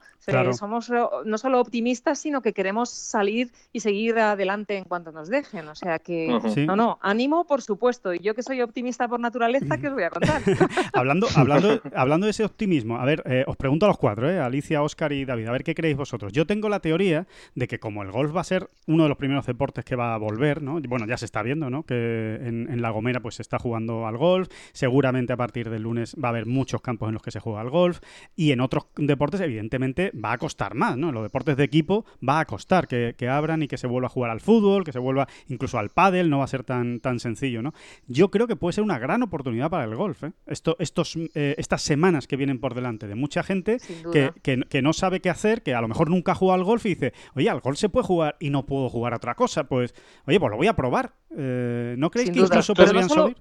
[0.53, 0.95] Somos eh,
[1.25, 5.69] no solo optimistas, sino que queremos salir y seguir adelante en cuanto nos dejen.
[5.69, 6.29] O sea que,
[6.67, 8.15] no, no, ánimo, por supuesto.
[8.15, 10.43] Y yo que soy optimista por naturaleza, ¿qué os voy a contar?
[10.93, 14.39] hablando, hablando, hablando de ese optimismo, a ver, eh, os pregunto a los cuatro, ¿eh?
[14.41, 16.33] Alicia, Oscar y David, a ver qué creéis vosotros.
[16.33, 19.19] Yo tengo la teoría de que como el golf va a ser uno de los
[19.19, 20.81] primeros deportes que va a volver, ¿no?
[20.89, 21.85] Bueno, ya se está viendo, ¿no?
[21.85, 24.49] Que en, en La Gomera pues se está jugando al golf.
[24.73, 27.61] Seguramente a partir del lunes va a haber muchos campos en los que se juega
[27.61, 28.01] al golf
[28.35, 31.09] y en otros deportes evidentemente va a costar más, ¿no?
[31.09, 34.11] En los deportes de equipo va a costar que, abran y que se vuelva a
[34.11, 37.21] jugar al fútbol, que se vuelva incluso al pádel, no va a ser tan, tan
[37.21, 37.75] sencillo, ¿no?
[38.07, 40.33] Yo creo que puede ser una gran oportunidad para el golf, ¿eh?
[40.47, 43.79] Esto, estos, eh, estas semanas que vienen por delante de mucha gente
[44.13, 46.87] que, que, no sabe qué hacer, que a lo mejor nunca ha jugado al golf
[46.87, 49.65] y dice, oye, al golf se puede jugar y no puedo jugar a otra cosa,
[49.65, 49.95] pues,
[50.27, 51.13] oye, pues lo voy a probar.
[51.37, 53.37] Eh, ¿No creéis que incluso podrían subir?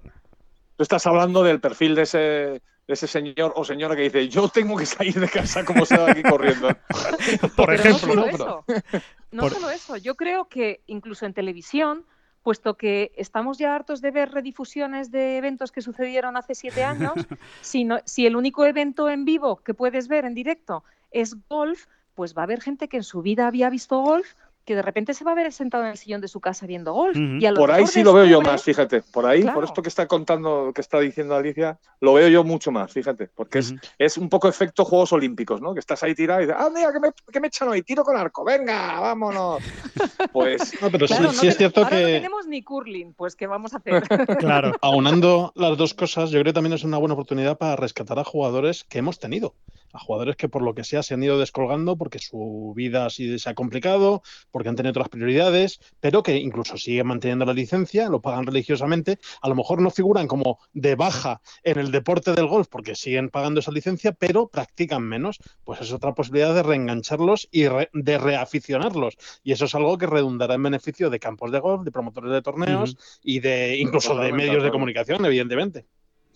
[0.76, 4.76] Tú estás hablando del perfil de ese, ese señor o señora que dice, yo tengo
[4.76, 6.68] que salir de casa como se va aquí corriendo.
[7.56, 8.64] Por ejemplo, no solo, eso.
[9.32, 12.06] No solo eso, yo creo que incluso en televisión,
[12.42, 17.14] puesto que estamos ya hartos de ver redifusiones de eventos que sucedieron hace siete años,
[17.60, 22.36] si, si el único evento en vivo que puedes ver en directo es golf, pues
[22.36, 24.34] va a haber gente que en su vida había visto golf
[24.66, 26.92] que de repente se va a ver sentado en el sillón de su casa viendo
[26.92, 27.16] golf.
[27.54, 29.00] por ahí sí lo veo yo más, fíjate.
[29.00, 32.72] Por ahí, por esto que está contando, que está diciendo Alicia, lo veo yo mucho
[32.72, 33.28] más, fíjate.
[33.28, 35.72] Porque es, es un poco efecto Juegos Olímpicos, ¿no?
[35.72, 38.02] Que estás ahí tirado y dices, ah, mira, que me, que me echan hoy, tiro
[38.02, 39.62] con arco, venga, vámonos.
[40.32, 40.80] Pues.
[40.82, 41.94] No, pero sí, es cierto que.
[41.94, 44.02] No tenemos ni curling, pues ¿qué vamos a hacer?
[44.38, 44.72] claro.
[44.82, 48.24] Aunando las dos cosas, yo creo que también es una buena oportunidad para rescatar a
[48.24, 49.54] jugadores que hemos tenido
[49.92, 53.38] a jugadores que por lo que sea se han ido descolgando porque su vida se
[53.44, 58.20] ha complicado, porque han tenido otras prioridades, pero que incluso siguen manteniendo la licencia, lo
[58.20, 62.68] pagan religiosamente, a lo mejor no figuran como de baja en el deporte del golf
[62.68, 67.62] porque siguen pagando esa licencia, pero practican menos, pues es otra posibilidad de reengancharlos y
[67.62, 69.16] de reaficionarlos.
[69.42, 72.42] Y eso es algo que redundará en beneficio de campos de golf, de promotores de
[72.42, 75.86] torneos y de incluso de medios de comunicación, evidentemente.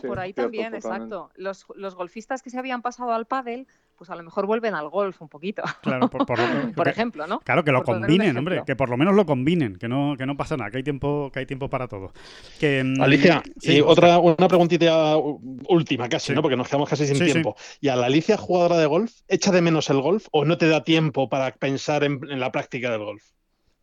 [0.08, 1.30] Por ahí también, exacto.
[1.36, 4.88] Los, los, golfistas que se habían pasado al pádel, pues a lo mejor vuelven al
[4.88, 5.62] golf un poquito.
[5.82, 6.38] Claro, por, por,
[6.88, 7.40] ejemplo, ¿no?
[7.40, 10.36] Claro, que lo combinen, hombre, que por lo menos lo combinen, que no, que no
[10.36, 12.12] pasa nada, que hay tiempo, que hay tiempo para todo.
[12.58, 16.42] Que, mm, Alicia, y otra, una preguntita última casi, ¿no?
[16.42, 17.56] Porque nos quedamos casi sin tiempo.
[17.80, 20.68] ¿Y a la Alicia, jugadora de golf, echa de menos el golf o no te
[20.68, 23.22] da tiempo para pensar en la práctica del golf?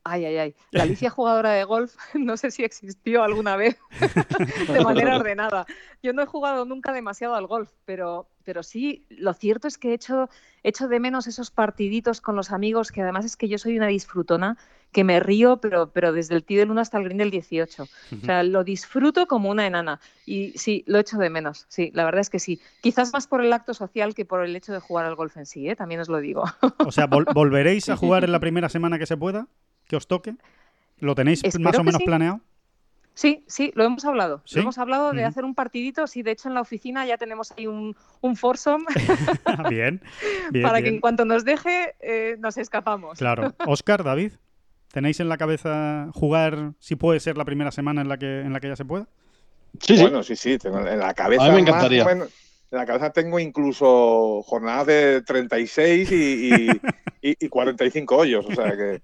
[0.10, 0.55] Ay, ay, ay.
[0.72, 3.78] La Alicia jugadora de golf, no sé si existió alguna vez
[4.72, 5.66] de manera ordenada.
[6.01, 9.89] Yo no he jugado nunca demasiado al golf, pero, pero sí, lo cierto es que
[9.89, 10.30] he hecho,
[10.64, 13.88] hecho de menos esos partiditos con los amigos, que además es que yo soy una
[13.88, 14.58] disfrutona,
[14.91, 17.84] que me río, pero, pero desde el tee del 1 hasta el green del 18.
[17.84, 19.99] O sea, lo disfruto como una enana.
[20.26, 21.66] Y sí, lo echo de menos.
[21.68, 22.60] Sí, la verdad es que sí.
[22.82, 25.45] Quizás más por el acto social que por el hecho de jugar al golf en
[25.45, 25.76] sí, ¿eh?
[25.76, 26.45] también os lo digo.
[26.80, 29.47] O sea, ¿volveréis a jugar en la primera semana que se pueda?
[29.88, 30.35] Que os toque?
[30.99, 32.41] ¿Lo tenéis más o menos planeado?
[33.17, 34.43] Sí, sí, lo hemos hablado.
[34.53, 36.05] Lo hemos hablado de hacer un partidito.
[36.05, 38.85] Sí, de hecho en la oficina ya tenemos ahí un, un foursome.
[39.71, 40.03] bien,
[40.61, 43.17] Para que en cuanto nos deje, eh, nos escapamos.
[43.17, 43.55] Claro.
[43.65, 44.33] Oscar, David,
[44.91, 48.53] ¿tenéis en la cabeza jugar, si puede ser la primera semana en la que, en
[48.53, 49.07] la que ya se pueda?
[49.79, 51.43] Sí, bueno, sí, sí, tengo en la cabeza.
[51.43, 52.05] A mí me encantaría.
[52.72, 56.70] En la cabeza tengo incluso jornadas de 36 y, y,
[57.22, 58.45] y 45 hoyos.
[58.45, 59.01] O sea que.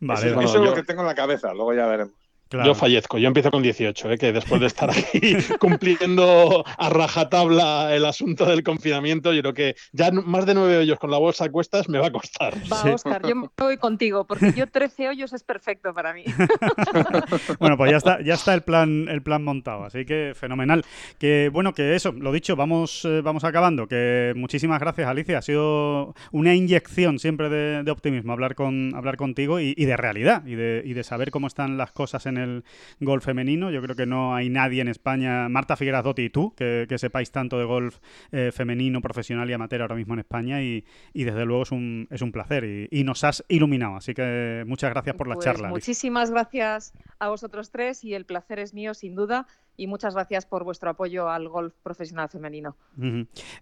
[0.00, 2.14] Vale, eso, es lo que tengo en la cabeza, luego ya veremos.
[2.50, 4.18] Yo fallezco, yo empiezo con 18, ¿eh?
[4.18, 5.20] que después de estar aquí
[5.60, 10.98] cumpliendo a rajatabla el asunto del confinamiento, yo creo que ya más de nueve hoyos
[10.98, 12.54] con la bolsa a cuestas me va a costar.
[12.72, 16.24] Va, Oscar, yo me voy contigo, porque yo 13 hoyos es perfecto para mí.
[17.60, 20.84] bueno, pues ya está, ya está el plan, el plan montado, así que fenomenal.
[21.18, 23.86] Que bueno, que eso, lo dicho, vamos, eh, vamos acabando.
[23.86, 25.38] Que muchísimas gracias, Alicia.
[25.38, 30.54] Ha sido una inyección siempre de, optimismo hablar con hablar contigo y, de realidad y
[30.54, 32.64] de, y de saber cómo están las cosas en el
[33.00, 33.70] golf femenino.
[33.70, 37.30] Yo creo que no hay nadie en España, Marta Figueras Dotti y tú, que, sepáis
[37.30, 37.98] tanto de golf
[38.32, 40.84] eh, femenino, profesional y amateur ahora mismo en España y,
[41.14, 43.96] desde luego es un, es un placer y, nos has iluminado.
[43.96, 45.68] Así que muchas gracias por la pues charla.
[45.68, 49.46] Muchísimas gracias a vosotros tres y el placer es mío sin duda
[49.78, 52.76] y muchas gracias por vuestro apoyo al golf profesional femenino.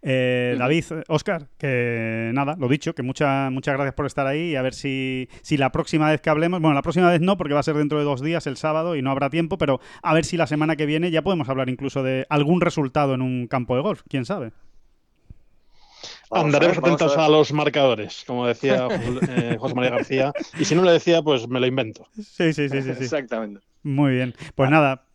[0.03, 4.57] Eh, David, Oscar, que nada, lo dicho, que muchas muchas gracias por estar ahí y
[4.57, 7.55] a ver si, si la próxima vez que hablemos, bueno, la próxima vez no, porque
[7.55, 10.14] va a ser dentro de dos días, el sábado, y no habrá tiempo, pero a
[10.14, 13.47] ver si la semana que viene ya podemos hablar incluso de algún resultado en un
[13.47, 14.53] campo de golf, quién sabe.
[16.31, 18.89] Andaremos atentos a, los marcadores, como decía
[19.29, 20.33] eh, José María García.
[20.59, 22.09] Y si no lo decía, pues me lo invento.
[22.14, 22.95] Sí, sí, sí, sí.
[22.95, 23.05] sí.
[23.05, 23.61] Exactamente.
[23.83, 24.35] Muy bien.
[24.57, 25.06] Pues nada,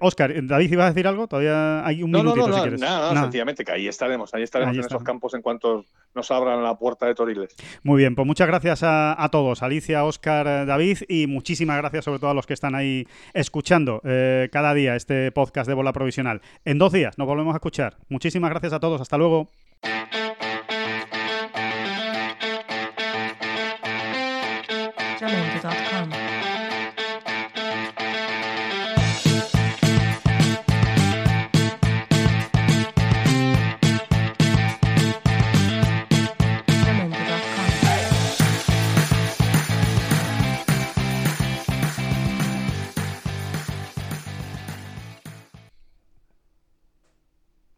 [0.00, 1.26] Oscar, David, ¿ibas a decir algo?
[1.26, 2.80] Todavía hay un minutito no, si quieres.
[2.80, 5.84] Nada, no, sencillamente que ahí estaremos, ahí estaremos en esos campos en cuanto
[6.14, 7.54] nos abran la puerta de Toriles.
[7.82, 12.30] Muy bien, pues muchas gracias a, todos, Alicia, Oscar, David y muchísimas gracias sobre todo
[12.30, 16.40] a los que están ahí escuchando eh, cada día este podcast de Bola Provisional.
[16.64, 17.96] En dos días nos volvemos a escuchar.
[18.08, 19.48] Muchísimas gracias a todos, hasta luego.